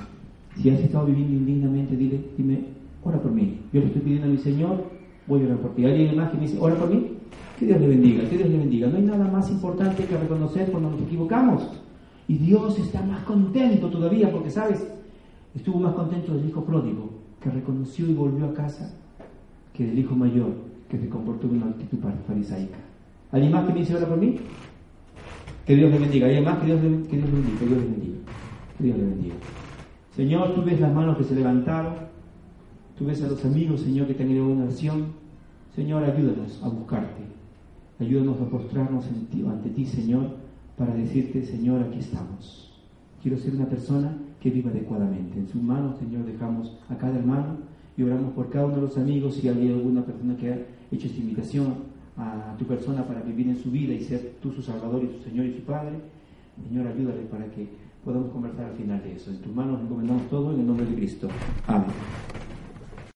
[0.58, 2.66] Si has estado viviendo indignamente, dile, dime,
[3.04, 3.60] ora por mí.
[3.74, 4.84] Yo le estoy pidiendo a mi Señor,
[5.28, 5.86] voy a orar por ti.
[5.86, 7.12] ¿Alguien más que me dice, ora por mí?
[7.60, 8.88] Que Dios le bendiga, que Dios le bendiga.
[8.88, 11.64] No hay nada más importante que reconocer cuando nos equivocamos.
[12.28, 14.86] Y Dios está más contento todavía porque, ¿sabes?
[15.56, 18.94] Estuvo más contento del hijo pródigo, que reconoció y volvió a casa,
[19.74, 20.54] que del hijo mayor,
[20.90, 21.98] que se comportó en una actitud
[22.28, 22.78] farisaica.
[23.32, 24.38] ¿Alguien más que me dice ahora por mí?
[25.66, 26.28] Que Dios le bendiga.
[26.28, 27.10] ¿Alguien más que Dios bendiga?
[27.10, 28.18] Que Dios bendiga.
[28.78, 29.36] Que Dios bendiga.
[30.16, 31.94] Señor, tú ves las manos que se levantaron,
[32.98, 35.08] tú ves a los amigos, Señor, que te una acción.
[35.76, 37.24] Señor, ayúdanos a buscarte.
[38.00, 40.36] Ayúdanos a postrarnos ante ti, Señor,
[40.78, 42.82] para decirte, Señor, aquí estamos.
[43.22, 45.40] Quiero ser una persona que viva adecuadamente.
[45.40, 47.58] En sus manos, Señor, dejamos a cada hermano
[47.98, 49.36] y oramos por cada uno de los amigos.
[49.36, 50.58] Si hay alguna persona que ha
[50.92, 54.62] hecho esta invitación a tu persona para vivir en su vida y ser tú su
[54.62, 56.00] Salvador y su Señor y su Padre,
[56.68, 57.68] Señor, ayúdale para que
[58.04, 59.32] podamos conversar al final de eso.
[59.32, 61.28] En tus manos encomendamos todo en el nombre de Cristo.
[61.68, 62.45] Amén.